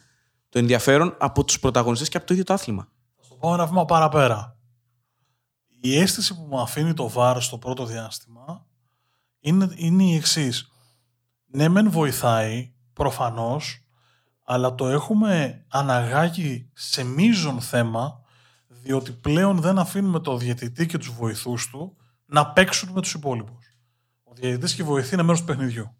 [0.48, 2.88] το ενδιαφέρον από τους πρωταγωνιστές και από το ίδιο το άθλημα.
[3.16, 4.56] Θα στο πάω ένα βήμα παραπέρα.
[5.80, 8.66] Η αίσθηση που μου αφήνει το VAR στο πρώτο διάστημα
[9.40, 10.70] είναι, είναι η εξής.
[11.46, 13.80] Ναι, μεν βοηθάει, προφανώς,
[14.44, 18.24] αλλά το έχουμε αναγάγει σε μείζον θέμα,
[18.86, 23.78] διότι πλέον δεν αφήνουμε το διαιτητή και τους βοηθούς του να παίξουν με τους υπόλοιπους.
[24.24, 25.96] Ο διαιτητής και η βοηθή είναι μέρος του παιχνιδιού.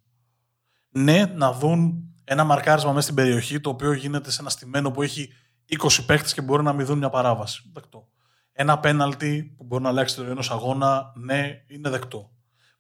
[0.89, 5.03] Ναι, να δουν ένα μαρκάρισμα μέσα στην περιοχή, το οποίο γίνεται σε ένα στημένο που
[5.03, 5.29] έχει
[5.69, 7.71] 20 παίχτες και μπορεί να μην δουν μια παράβαση.
[7.73, 8.09] Δεκτό.
[8.53, 12.31] Ένα πέναλτι που μπορεί να αλλάξει το ενός αγώνα, ναι, είναι δεκτό.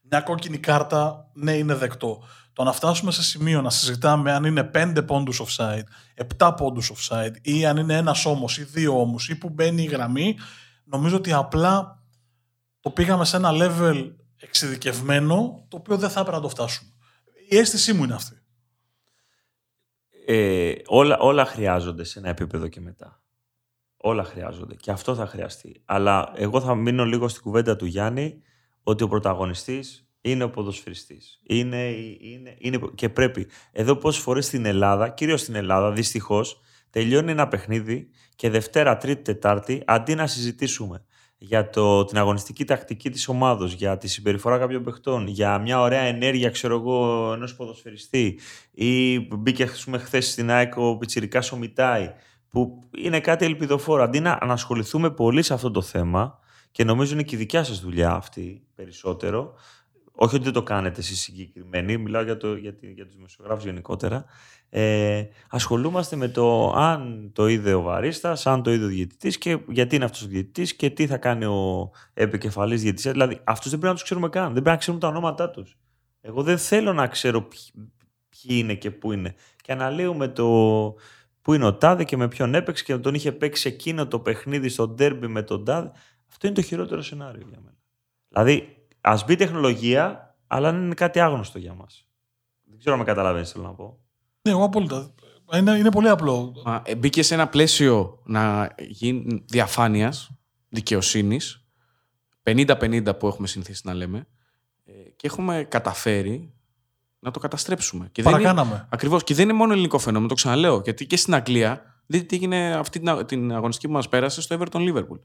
[0.00, 2.22] Μια κόκκινη κάρτα, ναι, είναι δεκτό.
[2.56, 5.82] Το να φτάσουμε σε σημείο να συζητάμε αν είναι 5 πόντους offside,
[6.38, 9.86] 7 πόντους offside ή αν είναι ένας όμος ή δύο όμως ή που μπαίνει η
[9.86, 10.36] γραμμή,
[10.84, 12.02] νομίζω ότι απλά
[12.80, 16.90] το πήγαμε σε ένα level εξειδικευμένο το οποίο δεν θα έπρεπε να το φτάσουμε.
[17.48, 18.42] Η αίσθησή μου είναι αυτή.
[20.26, 23.22] Ε, όλα, όλα χρειάζονται σε ένα επίπεδο και μετά.
[23.96, 24.74] Όλα χρειάζονται.
[24.74, 25.82] Και αυτό θα χρειαστεί.
[25.84, 28.42] Αλλά εγώ θα μείνω λίγο στην κουβέντα του Γιάννη
[28.82, 31.40] ότι ο πρωταγωνιστής είναι ο ποδοσφαιριστής.
[31.42, 31.88] Είναι,
[32.20, 33.46] είναι, είναι, και πρέπει.
[33.72, 36.60] Εδώ πόσες φορές στην Ελλάδα, κυρίως στην Ελλάδα, δυστυχώς,
[36.90, 41.04] τελειώνει ένα παιχνίδι και Δευτέρα, Τρίτη, Τετάρτη, αντί να συζητήσουμε
[41.38, 46.00] για το, την αγωνιστική τακτική της ομάδος, για τη συμπεριφορά κάποιων παιχτών, για μια ωραία
[46.00, 48.38] ενέργεια, ξέρω εγώ, ενός ποδοσφαιριστή
[48.70, 49.66] ή μπήκε
[49.98, 52.12] χθες στην ΑΕΚ ο Πιτσιρικάς ο Μιτάη,
[52.50, 54.02] που είναι κάτι ελπιδοφόρο.
[54.02, 56.38] Αντί να ανασχοληθούμε πολύ σε αυτό το θέμα,
[56.76, 59.54] και νομίζω είναι και η δικιά σας δουλειά αυτή περισσότερο,
[60.18, 64.24] όχι ότι δεν το κάνετε εσείς συγκεκριμένοι, μιλάω για, το, για, για τους δημοσιογράφους γενικότερα,
[64.68, 69.58] ε, ασχολούμαστε με το αν το είδε ο βαρίστας, αν το είδε ο διαιτητής και
[69.68, 73.12] γιατί είναι αυτός ο διαιτητής και τι θα κάνει ο επικεφαλής διαιτητής.
[73.12, 75.78] Δηλαδή αυτούς δεν πρέπει να τους ξέρουμε καν, δεν πρέπει να ξέρουμε τα ονόματά τους.
[76.20, 77.42] Εγώ δεν θέλω να ξέρω
[78.28, 79.34] ποιοι είναι και πού είναι.
[79.62, 80.44] Και αναλύουμε το
[81.42, 84.68] πού είναι ο Τάδε και με ποιον έπαιξε και τον είχε παίξει εκείνο το παιχνίδι
[84.68, 85.90] στο ντέρμπι με τον Τάδε.
[86.28, 87.76] Αυτό είναι το χειρότερο σενάριο για μένα.
[88.28, 92.06] Δηλαδή, ας μπει τεχνολογία, αλλά είναι κάτι άγνωστο για μας.
[92.64, 93.98] Δεν ξέρω αν με καταλαβαίνεις, θέλω να πω.
[94.42, 95.14] Ναι, εγώ απόλυτα.
[95.54, 96.52] Είναι, είναι πολύ απλό.
[96.64, 100.30] Μα, ε, μπήκε σε ένα πλαίσιο να γίνει διαφάνειας,
[100.68, 101.64] δικαιοσύνης,
[102.42, 104.26] 50-50 που έχουμε συνηθίσει να λέμε,
[104.84, 106.54] ε, και έχουμε καταφέρει
[107.18, 108.08] να το καταστρέψουμε.
[108.12, 108.86] Και Παρακάναμε.
[108.90, 109.24] Ακριβώς.
[109.24, 110.80] Και δεν είναι μόνο ελληνικό φαινόμενο, το ξαναλέω.
[110.84, 114.58] Γιατί και στην Αγγλία, δείτε τι έγινε αυτή την, την αγωνιστική που μας πέρασε στο
[114.58, 115.20] Everton Liverpool.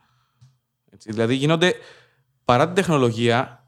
[0.92, 1.74] Έτσι, δηλαδή γίνονται
[2.46, 3.61] παρά την τεχνολογία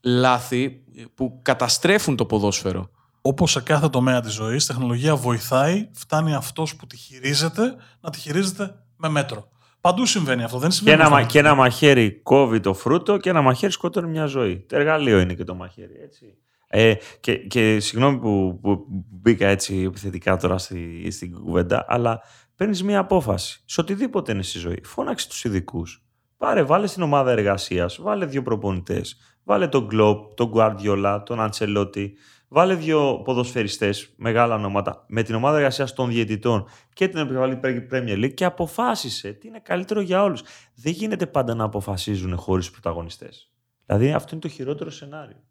[0.00, 0.84] λάθη
[1.14, 2.90] που καταστρέφουν το ποδόσφαιρο.
[3.22, 8.10] Όπως σε κάθε τομέα της ζωής, η τεχνολογία βοηθάει, φτάνει αυτός που τη χειρίζεται να
[8.10, 9.48] τη χειρίζεται με μέτρο.
[9.80, 10.58] Παντού συμβαίνει αυτό.
[10.58, 14.26] Δεν συμβαίνει και, ένα, και ένα μαχαίρι κόβει το φρούτο και ένα μαχαίρι σκοτώνει μια
[14.26, 14.64] ζωή.
[14.68, 15.94] Το εργαλείο είναι και το μαχαίρι.
[16.02, 16.36] Έτσι.
[16.66, 22.20] Ε, και, και συγγνώμη που, που μπήκα έτσι επιθετικά τώρα στη, στην κουβέντα, αλλά
[22.56, 23.62] παίρνεις μια απόφαση.
[23.64, 24.80] Σε οτιδήποτε είναι στη ζωή.
[24.84, 26.04] Φώναξε τους ειδικούς.
[26.36, 29.16] Πάρε, βάλε στην ομάδα εργασίας, βάλε δύο προπονητές.
[29.50, 32.16] Βάλε τον Γκλόπ, τον Γκουαρδιόλα, τον Αντσελότη.
[32.48, 37.60] Βάλε δύο ποδοσφαιριστές, μεγάλα ονόματα, με την ομάδα εργασίας των διαιτητών και την επικεφαλή
[37.92, 40.42] Premier League και αποφάσισε τι είναι καλύτερο για όλους.
[40.74, 43.50] Δεν γίνεται πάντα να αποφασίζουν χωρίς πρωταγωνιστές.
[43.86, 45.42] Δηλαδή αυτό είναι το χειρότερο σενάριο.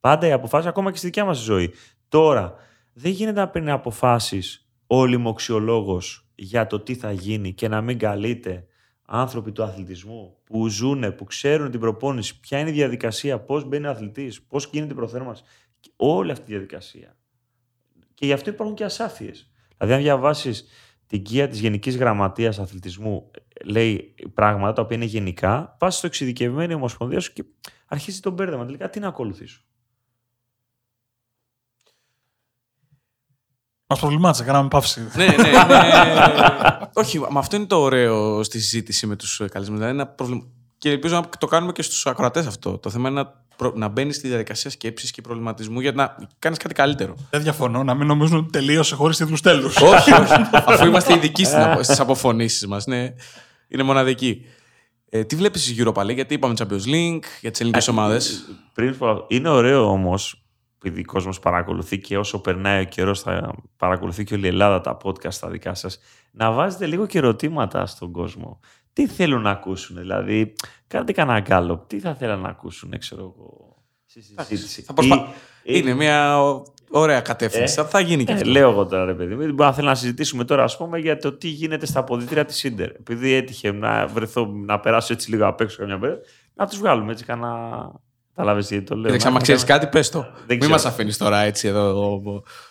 [0.00, 1.74] Πάντα οι αποφάσει, ακόμα και στη δικιά μας ζωή.
[2.08, 2.54] Τώρα,
[2.92, 7.98] δεν γίνεται να παίρνει αποφάσεις ο λοιμοξιολόγος για το τι θα γίνει και να μην
[7.98, 8.66] καλείται
[9.06, 13.86] άνθρωποι του αθλητισμού που ζουν, που ξέρουν την προπόνηση, ποια είναι η διαδικασία, πώς μπαίνει
[13.86, 15.42] ο αθλητής, πώς γίνεται η προθέρμανση.
[15.96, 17.16] Όλη αυτή η διαδικασία.
[18.14, 19.50] Και γι' αυτό υπάρχουν και ασάφειες.
[19.76, 20.66] Δηλαδή, αν διαβάσεις
[21.06, 23.30] την κία της Γενικής Γραμματείας Αθλητισμού,
[23.64, 27.44] λέει πράγματα τα οποία είναι γενικά, πα στο εξειδικευμένο ομοσπονδία σου και
[27.86, 28.64] αρχίζει τον μπέρδεμα.
[28.64, 29.62] Τελικά, τι να ακολουθήσω;
[33.86, 35.08] Μας προβλημάτισε, κάναμε παύση.
[35.14, 35.52] ναι, ναι, ναι.
[36.92, 39.84] Όχι, μα αυτό είναι το ωραίο στη συζήτηση με τους καλεσμένους.
[39.84, 40.42] Δηλαδή, ένα προβλημα...
[40.78, 42.78] Και ελπίζω να το κάνουμε και στους ακροατές αυτό.
[42.78, 43.72] Το θέμα είναι να, προ...
[43.76, 47.14] να μπαίνεις στη διαδικασία σκέψης και προβληματισμού για να κάνεις κάτι καλύτερο.
[47.30, 49.76] Δεν διαφωνώ, να μην νομίζουν ότι τελείωσε χωρίς τίτλους τέλους.
[49.76, 50.32] όχι, όχι.
[50.52, 51.44] Αφού είμαστε ειδικοί
[51.80, 52.86] στις αποφωνήσεις μας.
[52.86, 53.14] Ναι,
[53.68, 54.44] είναι μοναδικοί.
[55.08, 58.44] Ε, τι βλέπεις στη Europa League, γιατί είπαμε Champions League, για τις ελληνικές ομάδες.
[58.74, 58.96] Πριν
[59.28, 60.43] είναι ωραίο όμως
[60.88, 64.80] επειδή ο κόσμο παρακολουθεί και όσο περνάει ο καιρός θα παρακολουθεί και όλη η Ελλάδα
[64.80, 65.98] τα podcast τα δικά σας,
[66.30, 68.60] να βάζετε λίγο και ερωτήματα στον κόσμο.
[68.92, 70.54] Τι θέλουν να ακούσουν, δηλαδή,
[70.86, 71.86] κάντε κανένα γκάλωπ.
[71.86, 73.76] Τι θα θέλουν να ακούσουν, ξέρω εγώ,
[74.06, 75.28] στη συζήτηση; Θα προσπα...
[75.64, 76.36] Είναι μια
[76.90, 77.80] ωραία κατεύθυνση.
[77.80, 78.50] Ε, θα γίνει και ε, αυτό.
[78.50, 79.34] λέω εγώ τώρα, ρε παιδί.
[79.34, 82.90] Δεν θέλω να συζητήσουμε τώρα, ας πούμε, για το τι γίνεται στα αποδητήρια της Ιντερ.
[82.90, 86.18] Επειδή έτυχε να βρεθώ να περάσω έτσι λίγο απ' έξω καμιά μέρα,
[86.54, 87.92] να τους βγάλουμε έτσι κανένα
[88.34, 89.04] Κατάλαβε γιατί το λέω.
[89.04, 90.26] Κοίταξε, άμα ξέρεις κάτι, πες το.
[90.48, 92.22] Μην μας αφήνεις τώρα έτσι εδώ.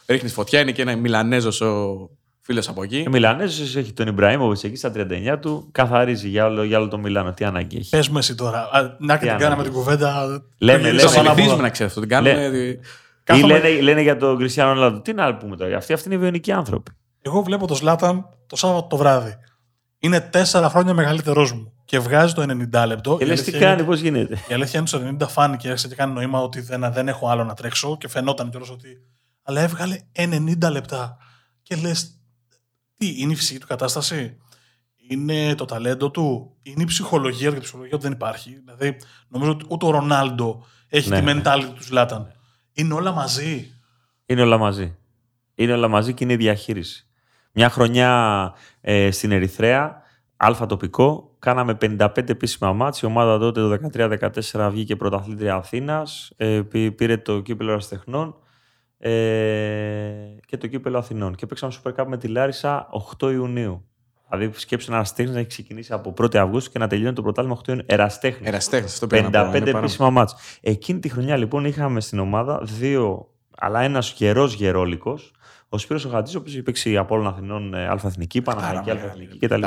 [0.07, 2.09] Ρίχνεις φωτιά, είναι και ένα Μιλανέζος ο
[2.41, 3.03] φίλος από εκεί.
[3.07, 6.97] Ο Μιλανέζος έχει τον Ιμπραήμοβιτς εκεί στα 39 του, καθαρίζει για όλο, για όλο το
[6.97, 7.34] Μιλάνο.
[7.34, 7.89] Τι ανάγκη έχει.
[7.89, 8.70] Πες μου εσύ τώρα.
[8.97, 10.41] Να και την κάναμε την κουβέντα.
[10.57, 11.07] Λέμε, λέμε.
[11.07, 11.99] Συνηθίζουμε να ξέρεις αυτό.
[11.99, 12.78] Την κάνουμε.
[13.34, 14.99] Ή λένε, λένε για τον Κριστιανό Ρονάλντο.
[14.99, 15.78] Τι να πούμε τώρα.
[15.78, 16.91] Αυτοί, αυτοί είναι βιονικοί άνθρωποι.
[17.22, 19.36] Εγώ βλέπω τον Σλάταν το Σάββατο το βράδυ.
[19.99, 23.18] Είναι τέσσερα χρόνια μεγαλύτερός μου και βγάζει το 90 λεπτό.
[23.18, 24.38] Και λες τι κάνει, πώς γίνεται.
[24.50, 27.30] Η αλήθεια είναι ότι το 90 φάνηκε έρχεται και κάνει νόημα ότι δεν, δεν έχω
[27.30, 28.88] άλλο να τρέξω και φαινόταν κιόλας ότι.
[29.44, 31.18] Αλλά έβγαλε 90 λεπτά.
[31.62, 32.20] Και λες,
[32.98, 34.38] τι, είναι η φυσική του κατάσταση,
[35.10, 38.62] είναι το ταλέντο του, είναι η ψυχολογία; Του, η ψυχολογία του δεν υπάρχει.
[38.66, 41.41] Δηλαδή, νομίζω ότι ούτε ο Ρονάλντο έχει ναι, τη ναι.
[41.44, 42.34] mentality του Ζλάταν.
[42.74, 43.72] Είναι όλα μαζί.
[44.26, 44.96] Είναι όλα μαζί.
[45.56, 47.08] Είναι όλα μαζί και είναι η διαχείριση.
[47.52, 50.02] Μια χρονιά ε, στην Ερυθρέα,
[50.38, 53.02] αλφα τοπικό, κάναμε 55 επίσημα μάτς.
[53.02, 53.89] Η ομάδα τότε το
[54.54, 56.62] 13-14 βγήκε πρωταθλήτρια Αθήνας, ε,
[56.96, 58.36] πήρε το κύπελο Αραστεχνών
[58.98, 59.12] ε,
[60.46, 61.36] και το κύπελο Αθηνών.
[61.36, 62.89] Και παίξαμε Super Cup με τη Λάρισα
[63.20, 63.86] 8 Ιουνίου.
[64.30, 67.58] Δηλαδή, σκέψτε ένα Εραστέχνη να έχει ξεκινήσει από 1η Αυγούστου και να τελειώνει το πρωτάθλημα
[67.64, 67.84] 8 Ιουνίου.
[67.88, 68.48] Εραστέχνης.
[68.48, 70.36] Εραστέχνης, 55 επίσημα μάτς.
[70.62, 73.28] Εκείνη τη χρονιά λοιπόν είχαμε στην ομάδα δύο,
[73.58, 75.32] αλλά ένας γερός γερόλικος,
[75.70, 79.06] ο Σπύρος ο Χατζής, ο οποίος παίξει από όλων Αθηνών ε, Αλφα Εθνική, Παναγιακή Αλφα
[79.06, 79.64] Εθνική κτλ.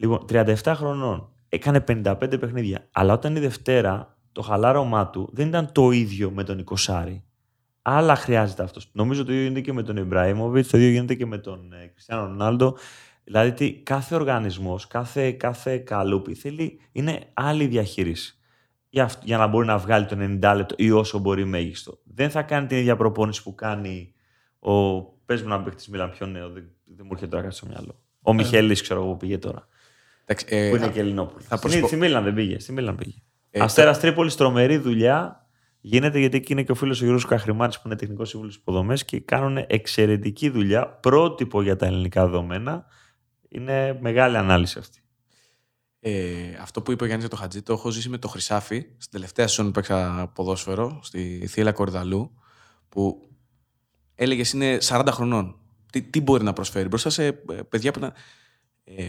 [0.00, 1.32] Λοιπόν, 37 χρονών.
[1.48, 2.88] έκανε 55 παιχνίδια.
[2.92, 7.20] Αλλά όταν η Δευτέρα το χαλάρωμά του δεν ήταν το ίδιο με τον 20
[7.82, 8.88] Άλλα χρειάζεται αυτός.
[8.92, 11.86] Νομίζω το ίδιο γίνεται και με τον Ιμπραήμοβιτς, το ίδιο γίνεται και με τον ε,
[11.86, 12.76] Κριστιανό Ρονάλντο.
[13.24, 18.38] Δηλαδή ότι κάθε οργανισμός, κάθε, κάθε καλούπι θέλει, είναι άλλη διαχείριση.
[18.88, 21.98] Για, για να μπορεί να βγάλει το 90 λεπτό ή όσο μπορεί μέγιστο.
[22.04, 24.14] Δεν θα κάνει την ίδια προπόνηση που κάνει
[24.58, 25.00] ο.
[25.02, 28.00] Πες μου να παίχτη Μίλαν πιο νέο, δεν, δεν μου έρχεται τώρα κάτι στο μυαλό.
[28.22, 28.34] Ο ε.
[28.34, 29.68] Μιχέλης, ξέρω εγώ, που πήγε τώρα.
[30.46, 31.46] Ε, που είναι και Ελληνόπουλος.
[31.86, 32.58] Στη Μίλαν δεν πήγε.
[32.58, 33.18] Στη Μίλαν πήγε.
[33.50, 35.48] Ε, Αστέρας Τρίπολης, τρομερή δουλειά.
[35.80, 39.04] Γίνεται γιατί εκεί είναι και ο φίλος ο Γιώργος Καχρημάρη που είναι τεχνικός σύμβουλος υποδομές
[39.04, 40.86] και κάνουν εξαιρετική δουλειά.
[40.88, 42.86] Πρότυπο για τα ελληνικά δεδομένα.
[43.48, 45.00] Είναι μεγάλη ανάλυση αυτή.
[46.00, 48.78] Ε, αυτό που είπε ο Γιάννης για το Χατζή το έχω ζήσει με το Χρυσάφι
[48.80, 52.30] στην τελευταία σεζόν που παίξα ποδόσφαιρο στη Θήλα Κορδαλού
[52.88, 53.28] που
[54.14, 55.58] έλεγε είναι 40 χρονών.
[55.92, 57.34] Τι, τι μπορεί να προσφέρει μπροστά σε ε,
[57.68, 58.12] παιδιά που ήταν.
[58.84, 59.08] Ε,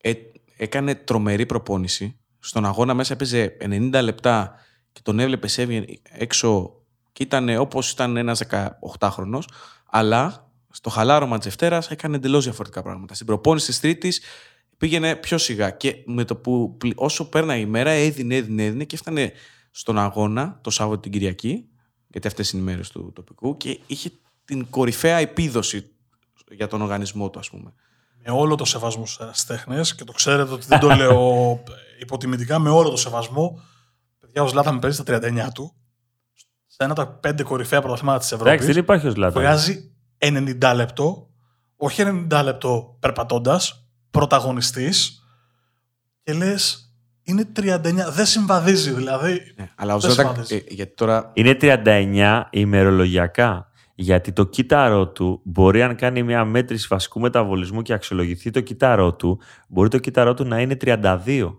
[0.00, 0.12] ε,
[0.56, 2.18] έκανε τρομερή προπόνηση.
[2.38, 4.54] Στον αγώνα μέσα έπαιζε 90 λεπτά
[4.92, 6.82] και τον έβλεπε έβγαινε έξω
[7.12, 9.40] και ήταν όπως ήταν ένας 18χρονο,
[9.86, 13.14] αλλά στο χαλάρωμα της Δευτέρας έκανε εντελώς διαφορετικά πράγματα.
[13.14, 14.20] Στην προπόνηση της Τρίτης
[14.76, 18.94] πήγαινε πιο σιγά και με το που όσο πέρναγε η μέρα έδινε, έδινε, έδινε και
[18.94, 19.32] έφτανε
[19.70, 21.68] στον αγώνα το Σάββατο την Κυριακή,
[22.08, 24.10] γιατί αυτές είναι οι μέρες του τοπικού, και είχε
[24.44, 25.90] την κορυφαία επίδοση
[26.50, 27.72] για τον οργανισμό του, ας πούμε.
[28.24, 31.60] Με όλο το σεβασμό στις τέχνες, και το ξέρετε ότι δεν το λέω
[32.04, 33.60] υποτιμητικά, με όλο το σεβασμό,
[34.20, 35.74] παιδιά, ο Ζλάταν παίζει στα 39 του,
[36.66, 38.52] σε ένα από τα πέντε κορυφαία πρωταθλήματα της Ευρώπης.
[38.52, 39.42] Εντάξει, δεν υπάρχει ο Ζλάταν.
[39.42, 41.28] Βγάζει 90 λεπτό,
[41.76, 45.22] όχι 90 λεπτό περπατώντας, πρωταγωνιστής,
[46.22, 46.92] και λες,
[47.22, 47.78] είναι 39.
[48.10, 49.54] Δεν συμβαδίζει δηλαδή.
[49.56, 50.44] Ναι, αλλά ο Ζλάταν.
[50.48, 51.30] Ε, γιατί τώρα...
[51.34, 53.67] Είναι 39 ημερολογιακά.
[54.00, 59.14] Γιατί το κύτταρό του μπορεί, αν κάνει μια μέτρηση βασικού μεταβολισμού και αξιολογηθεί το κύτταρό
[59.14, 61.56] του, μπορεί το κύτταρό του να είναι 32.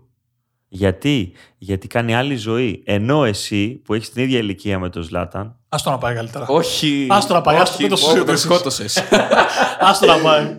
[0.68, 2.82] Γιατί, Γιατί κάνει άλλη ζωή.
[2.86, 5.56] Ενώ εσύ που έχεις την ίδια ηλικία με τον Ζλάταν.
[5.82, 6.46] το να πάει καλύτερα.
[6.48, 7.06] Όχι.
[7.26, 7.60] το να πάει.
[7.60, 8.94] Όχι, το το σκότωσες.
[10.00, 10.56] το να πάει.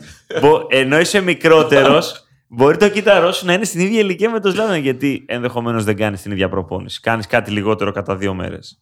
[0.67, 4.79] Ενώ είσαι μικρότερος, μπορεί το κύτταρό σου να είναι στην ίδια ηλικία με τον Ζλάταν.
[4.79, 6.99] Γιατί ενδεχομένως δεν κάνεις την ίδια προπόνηση.
[6.99, 8.82] Κάνεις κάτι λιγότερο κατά δύο μέρες.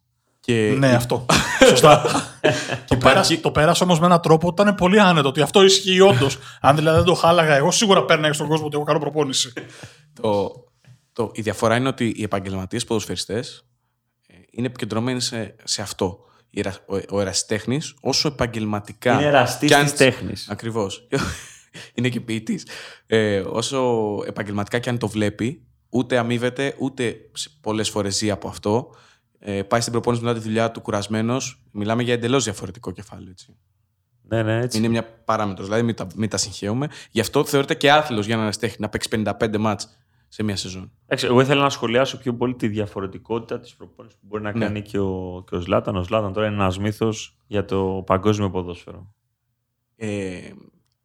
[0.49, 0.75] Και...
[0.77, 1.25] Ναι, αυτό.
[1.67, 2.05] Σωστά.
[2.85, 5.27] και πέρασε, το πέρασε όμως με έναν τρόπο ότι ήταν πολύ άνετο.
[5.27, 6.37] Ότι αυτό ισχύει όντως.
[6.61, 9.53] Αν δηλαδή δεν το χάλαγα, εγώ σίγουρα παίρναγα στον κόσμο ότι έχω κάνω προπόνηση.
[10.21, 10.53] το,
[11.13, 13.65] το, η διαφορά είναι ότι οι επαγγελματίες ποδοσφαιριστές
[14.27, 16.19] ε, είναι επικεντρωμένοι σε, σε αυτό.
[16.85, 19.13] Ο, ο ερασιτέχνης, όσο επαγγελματικά.
[19.13, 20.47] Είναι εραστής της τέχνης.
[20.49, 21.07] Ακριβώς.
[21.95, 22.67] είναι και ποιητής.
[23.07, 27.15] Ε, όσο επαγγελματικά και αν το βλέπει, ούτε αμείβεται, ούτε
[27.61, 28.89] πολλές φορές ζει από αυτό
[29.39, 33.29] ε, πάει στην προπόνηση μετά τη δουλειά του κουρασμένος, μιλάμε για εντελώς διαφορετικό κεφάλαιο.
[33.29, 33.57] Έτσι.
[34.21, 34.77] Ναι, ναι, έτσι.
[34.77, 36.87] Είναι μια παράμετρος, δηλαδή μην τα, μην τα συγχαίουμε.
[37.11, 40.91] Γι' αυτό θεωρείται και άθλο για να στέχει να παίξει 55 μάτς σε μια σεζόν.
[41.05, 44.59] Εγώ ήθελα να σχολιάσω πιο πολύ τη διαφορετικότητα της προπόνησης που μπορεί να ναι.
[44.59, 45.95] κάνει και ο, και ο Ζλάταν.
[45.95, 49.13] Ο Ζλάταν τώρα είναι ένας μύθος για το παγκόσμιο ποδόσφαιρο.
[49.95, 50.39] Ε,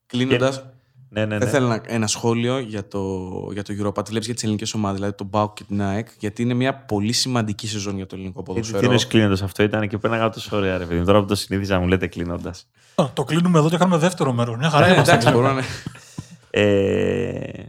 [0.06, 0.73] Κλείνοντας,
[1.14, 1.46] ναι, ναι, ναι.
[1.46, 4.04] θέλω ένα σχόλιο για το, για το Europa.
[4.04, 6.74] Τι βλέπεις για τις ελληνικές ομάδες, δηλαδή τον Μπάουκ και την ΑΕΚ, γιατί είναι μια
[6.74, 8.78] πολύ σημαντική σεζόν για το ελληνικό ποδόσφαιρο.
[8.78, 11.04] Τι είναι κλείνοντας αυτό, ήταν και πέρναγα τόσο ωραία, ρε παιδί.
[11.04, 12.66] Τώρα που το συνήθιζα, μου λέτε κλείνοντας.
[13.12, 14.56] Το κλείνουμε εδώ και κάνουμε δεύτερο μέρος.
[14.56, 15.62] Μια χαρά ε, Εντάξει, μπορούμε
[16.50, 17.64] ε,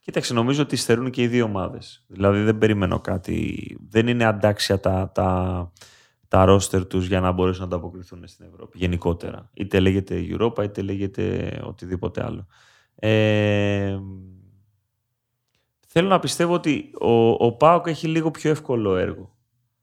[0.00, 2.04] Κοίταξε, νομίζω ότι στερούν και οι δύο ομάδες.
[2.06, 3.76] Δηλαδή δεν περιμένω κάτι.
[3.88, 5.70] Δεν είναι αντάξια τα, τα,
[6.28, 9.50] τα ρόστερ τους για να μπορέσουν να ανταποκριθούν στην Ευρώπη γενικότερα.
[9.54, 12.46] Είτε λέγεται Europa είτε λέγεται οτιδήποτε άλλο.
[12.94, 13.98] Ε,
[15.86, 19.36] θέλω να πιστεύω ότι ο, ο ΠΑΟΚ έχει λίγο πιο εύκολο έργο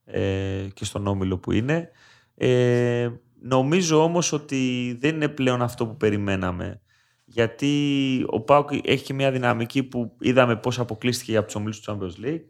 [0.06, 1.90] ε, και στον όμιλο που είναι.
[2.36, 3.10] Ε,
[3.42, 6.82] νομίζω όμως ότι δεν είναι πλέον αυτό που περιμέναμε.
[7.26, 11.92] Γιατί ο ΠΑΟΚ έχει και μια δυναμική που είδαμε πώς αποκλείστηκε από τους ομίλους του
[11.92, 12.44] Champions League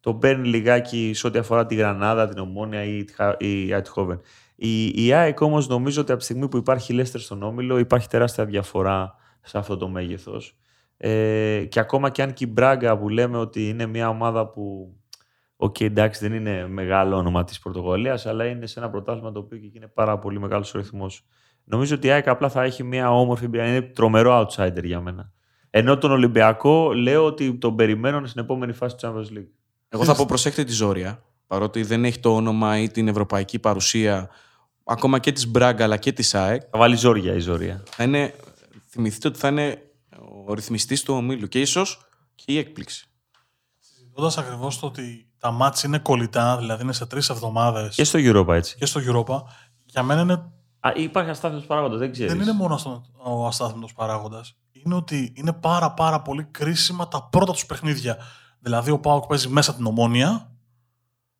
[0.00, 3.04] το παίρνει λιγάκι σε ό,τι αφορά τη Γρανάδα, την Ομόνια ή
[3.38, 4.20] η Αιτχόβεν.
[4.54, 8.08] Η, η ΑΕΚ όμως νομίζω ότι από τη στιγμή που υπάρχει Λέστερ στον Όμιλο υπάρχει
[8.08, 10.56] τεράστια διαφορά σε αυτό το μέγεθος.
[10.96, 14.94] Ε, και ακόμα και αν και η Μπράγκα που λέμε ότι είναι μια ομάδα που
[15.62, 19.38] OK, okay, εντάξει, δεν είναι μεγάλο όνομα της Πορτογαλίας, αλλά είναι σε ένα πρωτάθλημα το
[19.38, 21.24] οποίο και είναι πάρα πολύ μεγάλος ο ρυθμός.
[21.64, 23.66] Νομίζω ότι η ΑΕΚ απλά θα έχει μια όμορφη εμπειρία.
[23.66, 25.32] Είναι τρομερό outsider για μένα.
[25.70, 29.50] Ενώ τον Ολυμπιακό λέω ότι τον περιμένω στην επόμενη φάση του Champions League.
[29.92, 34.30] Εγώ θα πω προσέχετε τη Ζόρια, παρότι δεν έχει το όνομα ή την ευρωπαϊκή παρουσία
[34.84, 36.62] ακόμα και της Μπράγκα αλλά και της ΑΕΚ.
[36.70, 37.82] Θα βάλει ζόρια η Ζόρια.
[37.90, 38.34] Θα είναι,
[38.88, 39.82] θυμηθείτε ότι θα είναι
[40.46, 42.00] ο ρυθμιστής του ομίλου και ίσως
[42.34, 43.04] και η έκπληξη.
[43.78, 47.94] Συζητώντας ακριβώς το ότι τα μάτια είναι κολλητά, δηλαδή είναι σε τρεις εβδομάδες.
[47.94, 48.76] Και στο Europa έτσι.
[48.76, 49.42] Και στο Europa,
[49.84, 50.50] για μένα είναι.
[50.80, 52.32] Α, υπάρχει αστάθμιο παράγοντας, δεν ξέρεις.
[52.32, 54.56] Δεν είναι μόνο ο αστάθμιο παράγοντας.
[54.72, 58.16] είναι ότι είναι πάρα πάρα πολύ κρίσιμα τα πρώτα τους παιχνίδια.
[58.60, 60.50] Δηλαδή ο Πάοκ παίζει μέσα την ομόνια,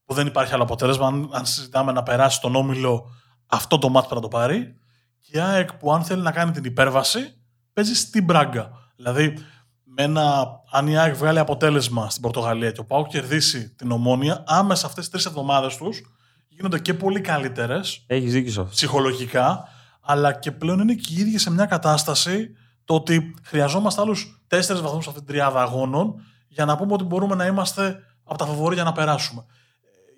[0.04, 1.06] που δεν υπάρχει άλλο αποτέλεσμα.
[1.06, 3.10] Αν, αν συζητάμε να περάσει τον όμιλο,
[3.46, 4.74] αυτό το μάτι πρέπει να το πάρει.
[5.18, 7.40] Και η ΑΕΚ που αν θέλει να κάνει την υπέρβαση,
[7.72, 8.70] παίζει στην Μπράγκα.
[8.96, 9.38] Δηλαδή,
[9.84, 14.44] με ένα, αν η ΑΕΚ βγάλει αποτέλεσμα στην Πορτογαλία και ο Πάοκ κερδίσει την ομόνια,
[14.46, 16.02] άμεσα αυτές τις τρεις εβδομάδες τους
[16.48, 18.04] γίνονται και πολύ καλύτερες.
[18.06, 18.72] Έχεις δίκιο σε αυτό.
[18.72, 19.68] Ψυχολογικά,
[20.00, 22.50] αλλά και πλέον είναι και οι ίδιοι σε μια κατάσταση
[22.84, 26.14] το ότι χρειαζόμαστε άλλους τέσσερις βαθμούς αυτή την τριάδα αγώνων
[26.50, 29.44] για να πούμε ότι μπορούμε να είμαστε από τα φαβορή για να περάσουμε.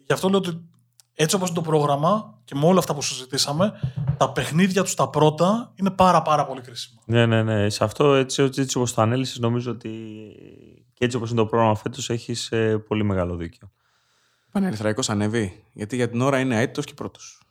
[0.06, 0.68] Γι' αυτό λέω ότι
[1.14, 3.72] έτσι όπως είναι το πρόγραμμα και με όλα αυτά που συζητήσαμε,
[4.16, 7.02] τα παιχνίδια τους τα πρώτα είναι πάρα πάρα πολύ κρίσιμα.
[7.06, 7.70] Ναι, ναι, ναι.
[7.70, 9.90] Σε αυτό έτσι, έτσι όπως το ανέλησες νομίζω ότι
[10.94, 13.70] και έτσι όπως είναι το πρόγραμμα φέτος έχεις ε, πολύ μεγάλο δίκιο.
[14.52, 17.42] Πανερυθραϊκός ανέβει, γιατί για την ώρα είναι αίτητος και πρώτος.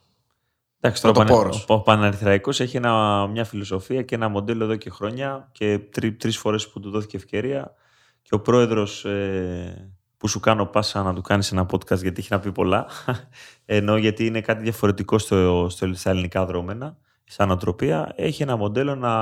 [0.79, 5.79] Εντάξει, τώρα ο Πανερυθραϊκός έχει ένα, μια φιλοσοφία και ένα μοντέλο εδώ και χρόνια και
[5.79, 7.75] τρει, τρεις φορές που του δόθηκε ευκαιρία
[8.21, 12.27] και ο πρόεδρος ε, που σου κάνω πάσα να του κάνεις ένα podcast γιατί έχει
[12.31, 12.85] να πει πολλά.
[13.65, 18.95] Ενώ γιατί είναι κάτι διαφορετικό στο, στο, στα ελληνικά δρόμενα, σαν νοοτροπία, έχει ένα μοντέλο
[18.95, 19.15] να,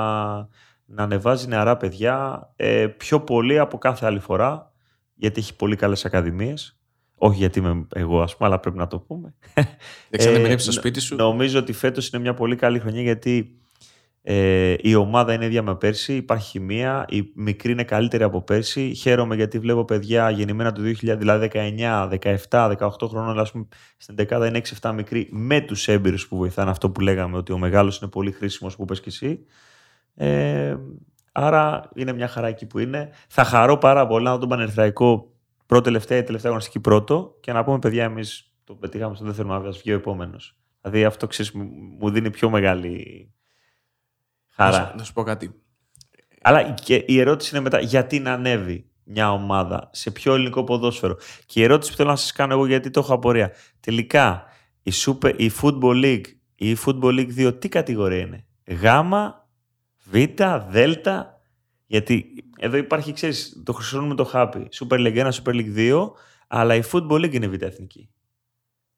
[0.84, 4.72] να ανεβάζει νεαρά παιδιά ε, πιο πολύ από κάθε άλλη φορά,
[5.14, 6.74] γιατί έχει πολύ καλές ακαδημίες.
[7.22, 9.34] Όχι γιατί είμαι εγώ, ας πούμε, αλλά πρέπει να το πούμε.
[10.10, 11.16] Δεν ε, στο σπίτι σου.
[11.16, 13.59] Νομίζω ότι φέτος είναι μια πολύ καλή χρονιά γιατί
[14.22, 18.94] ε, η ομάδα είναι ίδια με πέρσι, υπάρχει χημεία, η μικρή είναι καλύτερη από πέρσι.
[18.94, 22.08] Χαίρομαι γιατί βλέπω παιδιά γεννημένα το 2000, δηλαδή 19,
[22.48, 23.66] 17, 18 χρόνων, αλλά πούμε,
[23.96, 27.58] στην δεκάδα είναι 6-7 μικροί με τους έμπειρους που βοηθάνε αυτό που λέγαμε ότι ο
[27.58, 29.44] μεγάλος είναι πολύ χρήσιμος που πες και εσύ.
[30.14, 30.76] Ε,
[31.32, 33.10] άρα είναι μια χαρά εκεί που είναι.
[33.28, 35.34] Θα χαρώ πάρα πολύ να δω τον Πανερθραϊκό
[35.66, 39.48] πρώτο τελευταία ή τελευταία γνωστική πρώτο και να πούμε παιδιά εμείς το πετύχαμε στο δεύτερο
[39.48, 40.56] να βγει ο επόμενος.
[40.80, 41.52] Δηλαδή αυτό ξέρεις,
[41.98, 43.30] μου δίνει πιο μεγάλη
[44.62, 44.94] Χαρά.
[44.96, 45.54] Να, σου πω κάτι.
[46.42, 51.16] Αλλά και η ερώτηση είναι μετά, γιατί να ανέβει μια ομάδα, σε ποιο ελληνικό ποδόσφαιρο;
[51.46, 53.52] Και η ερώτηση που θέλω να σας κάνω εγώ, γιατί το έχω απορία.
[53.80, 54.44] Τελικά,
[54.82, 59.48] η, Super, η Football League, η Football League 2, τι κατηγορία είναι; Γάμα,
[60.04, 60.16] Β,
[60.68, 61.34] Δέλτα.
[61.86, 64.68] Γιατί εδώ υπάρχει, ξέρεις, το χρησιμοποιούμε το χάπι.
[64.72, 66.10] Super League 1, Super League 2,
[66.48, 68.10] αλλά η Football League είναι Β' εθνική.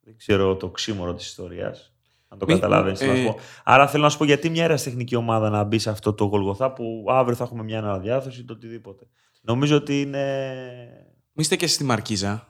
[0.00, 1.91] Δεν ξέρω το ξύμορο της ιστορίας.
[2.32, 3.06] Αν το καταλάβει.
[3.06, 3.30] Ε...
[3.64, 6.72] Άρα θέλω να σου πω γιατί μια αεραστεχνική ομάδα να μπει σε αυτό το γολγοθά
[6.72, 9.06] που αύριο θα έχουμε μια αναδιάθρωση ή το οτιδήποτε.
[9.40, 10.44] Νομίζω ότι είναι.
[11.32, 12.48] Μη είστε και στη Μαρκίζα.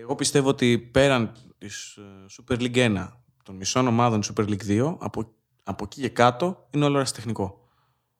[0.00, 2.02] Εγώ πιστεύω ότι πέραν της ε,
[2.36, 3.08] Super League 1
[3.42, 7.68] των μισών ομάδων Super League 2, από, από εκεί και κάτω είναι όλο αεραστεχνικό.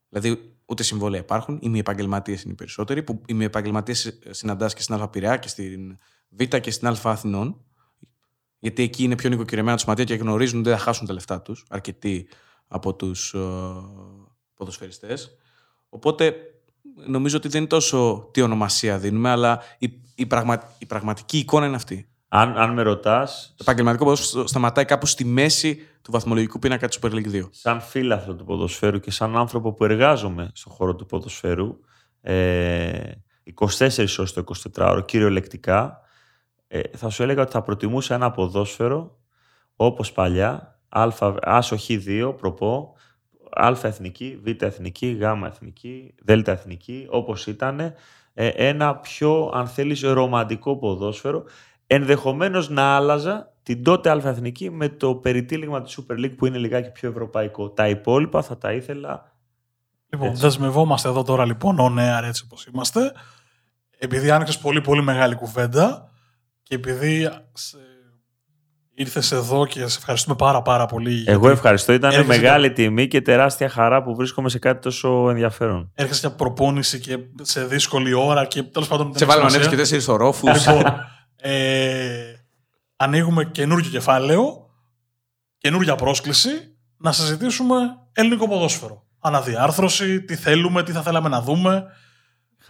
[0.09, 1.59] Δηλαδή ούτε συμβόλαια υπάρχουν.
[1.63, 3.03] Οι μη επαγγελματίες είναι οι περισσότεροι.
[3.03, 6.97] Που οι μη επαγγελματίες συναντάς και στην Α Πειραιά και στην Β και στην Α
[7.03, 7.65] Αθηνών
[8.59, 11.43] γιατί εκεί είναι πιο νοικοκυρεμένα του σωματεία και γνωρίζουν ότι δεν θα χάσουν τα λεφτά
[11.43, 12.29] τους αρκετοί
[12.69, 13.45] από τους uh, ε,
[14.55, 15.37] ποδοσφαιριστές.
[15.89, 16.35] Οπότε
[17.07, 21.67] νομίζω ότι δεν είναι τόσο τι ονομασία δίνουμε, αλλά η, η, πραγμα, η πραγματική εικόνα
[21.67, 22.09] είναι αυτή.
[22.29, 23.53] Αν, αν με ρωτάς.
[23.57, 27.43] Το επαγγελματικό ποδόσφαιρο σταματάει κάπου στη μέση του βαθμολογικού πίνακα της Super League 2.
[27.51, 31.79] Σαν φίλαθρο του ποδοσφαίρου και σαν άνθρωπο που εργάζομαι στον χώρο του ποδοσφαίρου,
[32.21, 33.11] ε,
[33.43, 34.45] 24 ώρες το
[34.77, 36.01] 24ωρο, κυριολεκτικά,
[36.69, 39.19] ε, θα σου έλεγα ότι θα προτιμούσα ένα ποδόσφαιρο
[39.77, 41.09] όπως παλιά, α,
[41.43, 42.95] άσοχη 2, προπό,
[43.51, 47.81] α εθνική, β εθνική, γ εθνική, δ εθνική, όπως ήταν,
[48.35, 51.45] ε, ένα πιο, αν θέλεις, ρομαντικό ποδόσφαιρο,
[51.87, 56.59] ενδεχομένως να άλλαζα την τότε α εθνική με το περιτύλιγμα της Super League που είναι
[56.59, 57.71] λιγάκι πιο ευρωπαϊκό.
[57.71, 59.37] Τα υπόλοιπα θα τα ήθελα
[60.09, 60.43] Λοιπόν, έτσι.
[60.43, 63.13] δεσμευόμαστε εδώ τώρα λοιπόν, ο νέα έτσι όπως είμαστε.
[63.99, 66.11] Επειδή άνοιξες πολύ πολύ μεγάλη κουβέντα,
[66.69, 67.77] και επειδή σε...
[68.95, 71.25] ήρθες εδώ και σε ευχαριστούμε πάρα πάρα πολύ.
[71.27, 71.93] Εγώ ευχαριστώ.
[71.93, 75.91] Ήταν μεγάλη τιμή και τεράστια χαρά που βρίσκομαι σε κάτι τόσο ενδιαφέρον.
[75.95, 79.13] Έρχεσαι για προπόνηση και σε δύσκολη ώρα και τέλος πάντων.
[79.17, 80.67] Σε βάλουμε ανέβεις και τέσσερις ορόφους.
[80.67, 80.85] Λοιπόν,
[81.37, 82.33] ε,
[82.97, 84.71] ανοίγουμε καινούργιο κεφάλαιο,
[85.59, 86.51] καινούργια πρόσκληση
[86.97, 87.77] να συζητήσουμε
[88.13, 89.07] ελληνικό ποδόσφαιρο.
[89.21, 91.85] Αναδιάρθρωση, τι θέλουμε, τι θα θέλαμε να δούμε.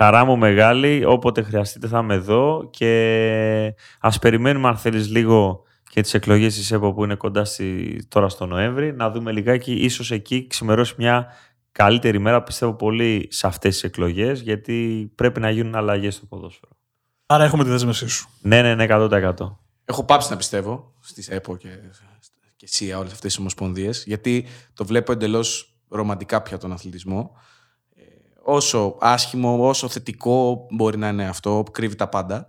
[0.01, 6.01] Χαρά μου μεγάλη, όποτε χρειαστείτε θα είμαι εδώ και ας περιμένουμε αν θέλεις λίγο και
[6.01, 10.11] τις εκλογές της ΕΠΟ που είναι κοντά στη, τώρα στο Νοέμβρη, να δούμε λιγάκι, ίσως
[10.11, 11.26] εκεί ξημερώσει μια
[11.72, 16.72] καλύτερη μέρα, πιστεύω πολύ σε αυτές τις εκλογές, γιατί πρέπει να γίνουν αλλαγές στο ποδόσφαιρο.
[17.26, 18.28] Άρα έχουμε τη δέσμευσή σου.
[18.40, 19.34] Ναι, ναι, ναι, 100%.
[19.84, 21.68] Έχω πάψει να πιστεύω στις ΕΠΟ και,
[22.57, 27.36] και ΣΥΑ όλες αυτές τις ομοσπονδίες, γιατί το βλέπω εντελώς ρομαντικά πια τον αθλητισμό
[28.51, 32.46] όσο άσχημο, όσο θετικό μπορεί να είναι αυτό, κρύβει τα πάντα.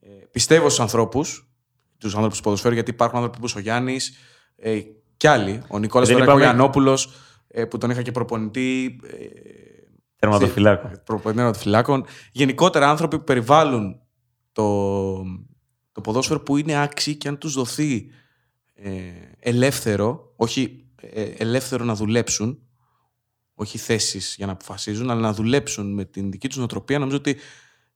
[0.00, 1.50] Ε, πιστεύω στους ανθρώπους,
[1.98, 4.16] τους ανθρώπους του ποδοσφαίρου, γιατί υπάρχουν άνθρωποι όπως ο Γιάννης
[4.56, 4.80] ε,
[5.16, 5.62] και άλλοι.
[5.68, 6.98] Ο Νικόλας Δωρακογιανόπουλο,
[7.48, 9.00] ε, που τον είχα και προπονητή.
[9.06, 9.16] Ε,
[10.18, 11.02] Τερματοφυλάκων.
[11.22, 12.04] Τερματοφυλάκων.
[12.32, 14.00] Γενικότερα άνθρωποι που περιβάλλουν
[14.52, 15.16] το,
[15.92, 18.10] το ποδόσφαιρο που είναι άξιοι και αν τους δοθεί
[18.74, 18.90] ε,
[19.38, 22.62] ελεύθερο, όχι ε, ελεύθερο να δουλέψουν,
[23.60, 27.36] όχι θέσεις για να αποφασίζουν, αλλά να δουλέψουν με την δική τους νοοτροπία, νομίζω ότι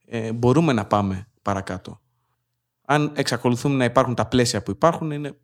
[0.06, 2.00] ε, μπορούμε να πάμε παρακάτω.
[2.84, 5.36] Αν εξακολουθούν να υπάρχουν τα πλαίσια που υπάρχουν, είναι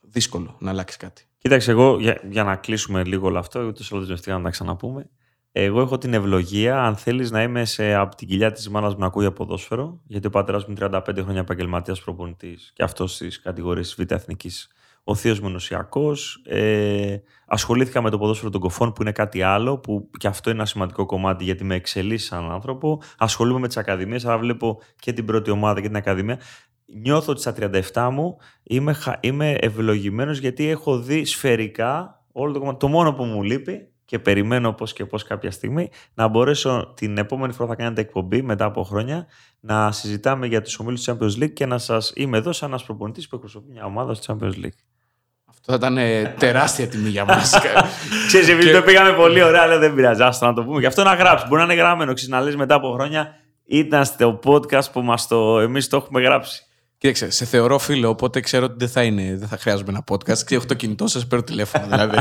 [0.00, 1.28] δύσκολο να αλλάξει κάτι.
[1.38, 3.86] Κοίταξε, εγώ για, για να κλείσουμε λίγο όλο αυτό, ούτω ή
[4.30, 5.10] άλλω να τα ξαναπούμε.
[5.52, 9.00] Εγώ έχω την ευλογία, αν θέλεις, να είμαι σε, από την κοιλιά της μάνας μου
[9.00, 13.28] να ακούει ποδόσφαιρο, γιατί ο πατέρας μου είναι 35 χρόνια επαγγελματίας προπονητής και αυτός στι
[13.42, 14.68] κατηγορίε Β' Εθνικής.
[15.10, 16.12] Ο θείος μου νοσιακό.
[16.44, 20.58] Ε, ασχολήθηκα με το ποδόσφαιρο των κοφών, που είναι κάτι άλλο, που και αυτό είναι
[20.58, 23.02] ένα σημαντικό κομμάτι γιατί με εξελίσσει σαν άνθρωπο.
[23.18, 26.38] Ασχολούμαι με τις ακαδημίες, αλλά βλέπω και την πρώτη ομάδα και την ακαδημία
[27.02, 27.54] νιώθω ότι στα
[27.92, 32.78] 37 μου είμαι, είμαι ευλογημένος γιατί έχω δει σφαιρικά όλο το κομμάτι.
[32.78, 37.18] Το μόνο που μου λείπει και περιμένω πώς και πώς κάποια στιγμή να μπορέσω την
[37.18, 39.26] επόμενη φορά θα κάνετε εκπομπή μετά από χρόνια
[39.60, 42.84] να συζητάμε για τους ομίλους του Champions League και να σας είμαι εδώ σαν ένας
[42.84, 44.87] προπονητής που εκπροσωπεί μια ομάδα στο Champions League.
[45.70, 47.54] Αυτό θα ήταν ε, τεράστια τιμή για μας.
[48.26, 50.22] Ξέρεις, επειδή το πήγαμε πολύ ωραία, αλλά δεν πειράζει.
[50.22, 50.80] Άστο να το πούμε.
[50.80, 51.48] Γι' αυτό να γράψεις.
[51.48, 52.12] Μπορεί να είναι γραμμένο.
[52.12, 56.20] Ξέρεις, να λες μετά από χρόνια ήταν στο podcast που μας το, εμείς το έχουμε
[56.20, 56.62] γράψει.
[56.98, 60.38] Κοίταξε, σε θεωρώ φίλο, οπότε ξέρω ότι δεν θα, είναι, δεν θα χρειάζομαι ένα podcast.
[60.38, 61.86] Και έχω το κινητό σας, παίρνω τηλέφωνο.
[61.86, 62.16] Δηλαδή.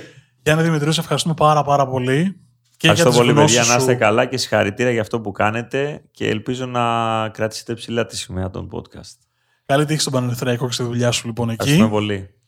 [0.42, 2.40] Γιάννη Δημητρίου, σε ευχαριστούμε πάρα πάρα πολύ.
[2.76, 3.64] Και Ευχαριστώ για πολύ, παιδιά.
[3.64, 6.82] Να είστε καλά και συγχαρητήρια για αυτό που κάνετε και ελπίζω να
[7.28, 9.18] κρατήσετε ψηλά τη σημαία των podcast.
[9.66, 11.58] Καλή τύχη στον Πανεπιστημιακό και στη δουλειά σου λοιπόν εκεί.
[11.60, 12.41] Ευχαριστούμε πολύ.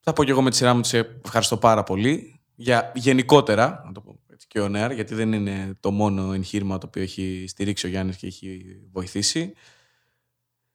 [0.00, 3.92] Θα πω και εγώ με τη σειρά μου σε ευχαριστώ πάρα πολύ για γενικότερα, να
[3.92, 7.44] το πω έτσι και ο Νέαρ, γιατί δεν είναι το μόνο εγχείρημα το οποίο έχει
[7.48, 9.52] στηρίξει ο Γιάννης και έχει βοηθήσει.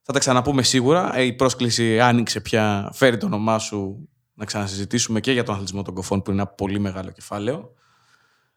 [0.02, 1.16] Θα τα ξαναπούμε σίγουρα.
[1.16, 2.90] Ε, η πρόσκληση άνοιξε πια.
[2.92, 6.50] Φέρει το όνομά σου να ξανασυζητήσουμε και για τον αθλητισμό των κοφών που είναι ένα
[6.50, 7.72] πολύ μεγάλο κεφάλαιο.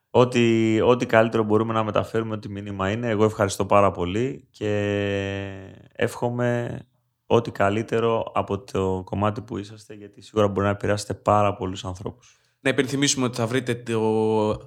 [0.10, 3.10] Ό,τι, ό,τι καλύτερο μπορούμε να μεταφέρουμε, ό,τι μήνυμα είναι.
[3.10, 4.70] Εγώ ευχαριστώ πάρα πολύ και
[5.92, 6.80] εύχομαι
[7.32, 12.40] ό,τι καλύτερο από το κομμάτι που είσαστε γιατί σίγουρα μπορεί να επηρεάσετε πάρα πολλούς ανθρώπους.
[12.60, 14.62] Να υπενθυμίσουμε ότι θα βρείτε το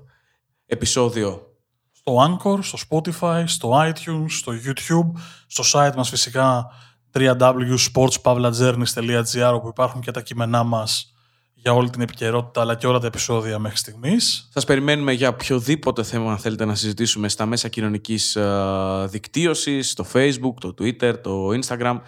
[0.66, 1.56] επεισόδιο
[1.92, 5.10] στο Anchor, στο Spotify, στο iTunes, στο YouTube,
[5.46, 6.66] στο site μας φυσικά
[7.12, 11.14] www.sportspavlajourneys.gr όπου υπάρχουν και τα κείμενά μας
[11.54, 14.48] για όλη την επικαιρότητα αλλά και όλα τα επεισόδια μέχρι στιγμής.
[14.52, 20.06] Σας περιμένουμε για οποιοδήποτε θέμα αν θέλετε να συζητήσουμε στα μέσα κοινωνικής ε, δικτύωσης, στο
[20.12, 22.00] Facebook, το Twitter, το Instagram.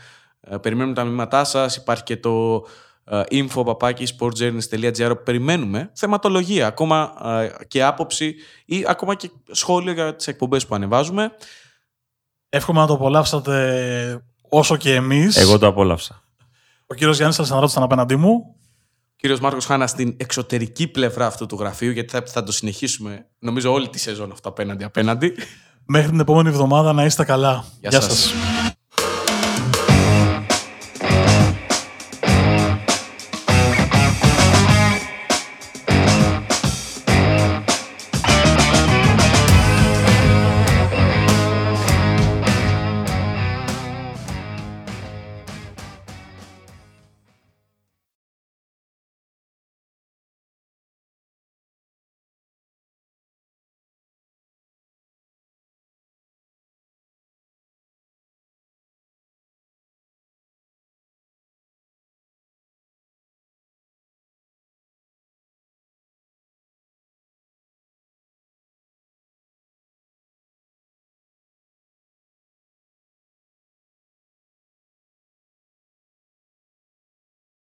[0.48, 1.76] Ε, περιμένουμε τα μηνύματά σας.
[1.76, 2.64] Υπάρχει και το
[3.04, 8.34] ε, info παπάκι sportjourneys.gr περιμένουμε θεματολογία ακόμα ε, και άποψη
[8.64, 11.30] ή ακόμα και σχόλιο για τις εκπομπές που ανεβάζουμε.
[12.48, 15.36] Εύχομαι να το απολαύσατε όσο και εμείς.
[15.36, 16.22] Εγώ το απόλαυσα.
[16.86, 18.54] Ο κύριος Γιάννης Αλσαναρώτης ήταν απέναντί μου.
[19.12, 23.26] Ο κύριος Μάρκος Χάνας στην εξωτερική πλευρά αυτού του γραφείου γιατί θα, θα το συνεχίσουμε
[23.38, 25.34] νομίζω όλη τη σεζόν αυτό απέναντι απέναντι.
[25.86, 27.64] Μέχρι την επόμενη εβδομάδα να είστε καλά.
[27.80, 28.18] Γεια, Γεια σας.
[28.18, 28.32] σας.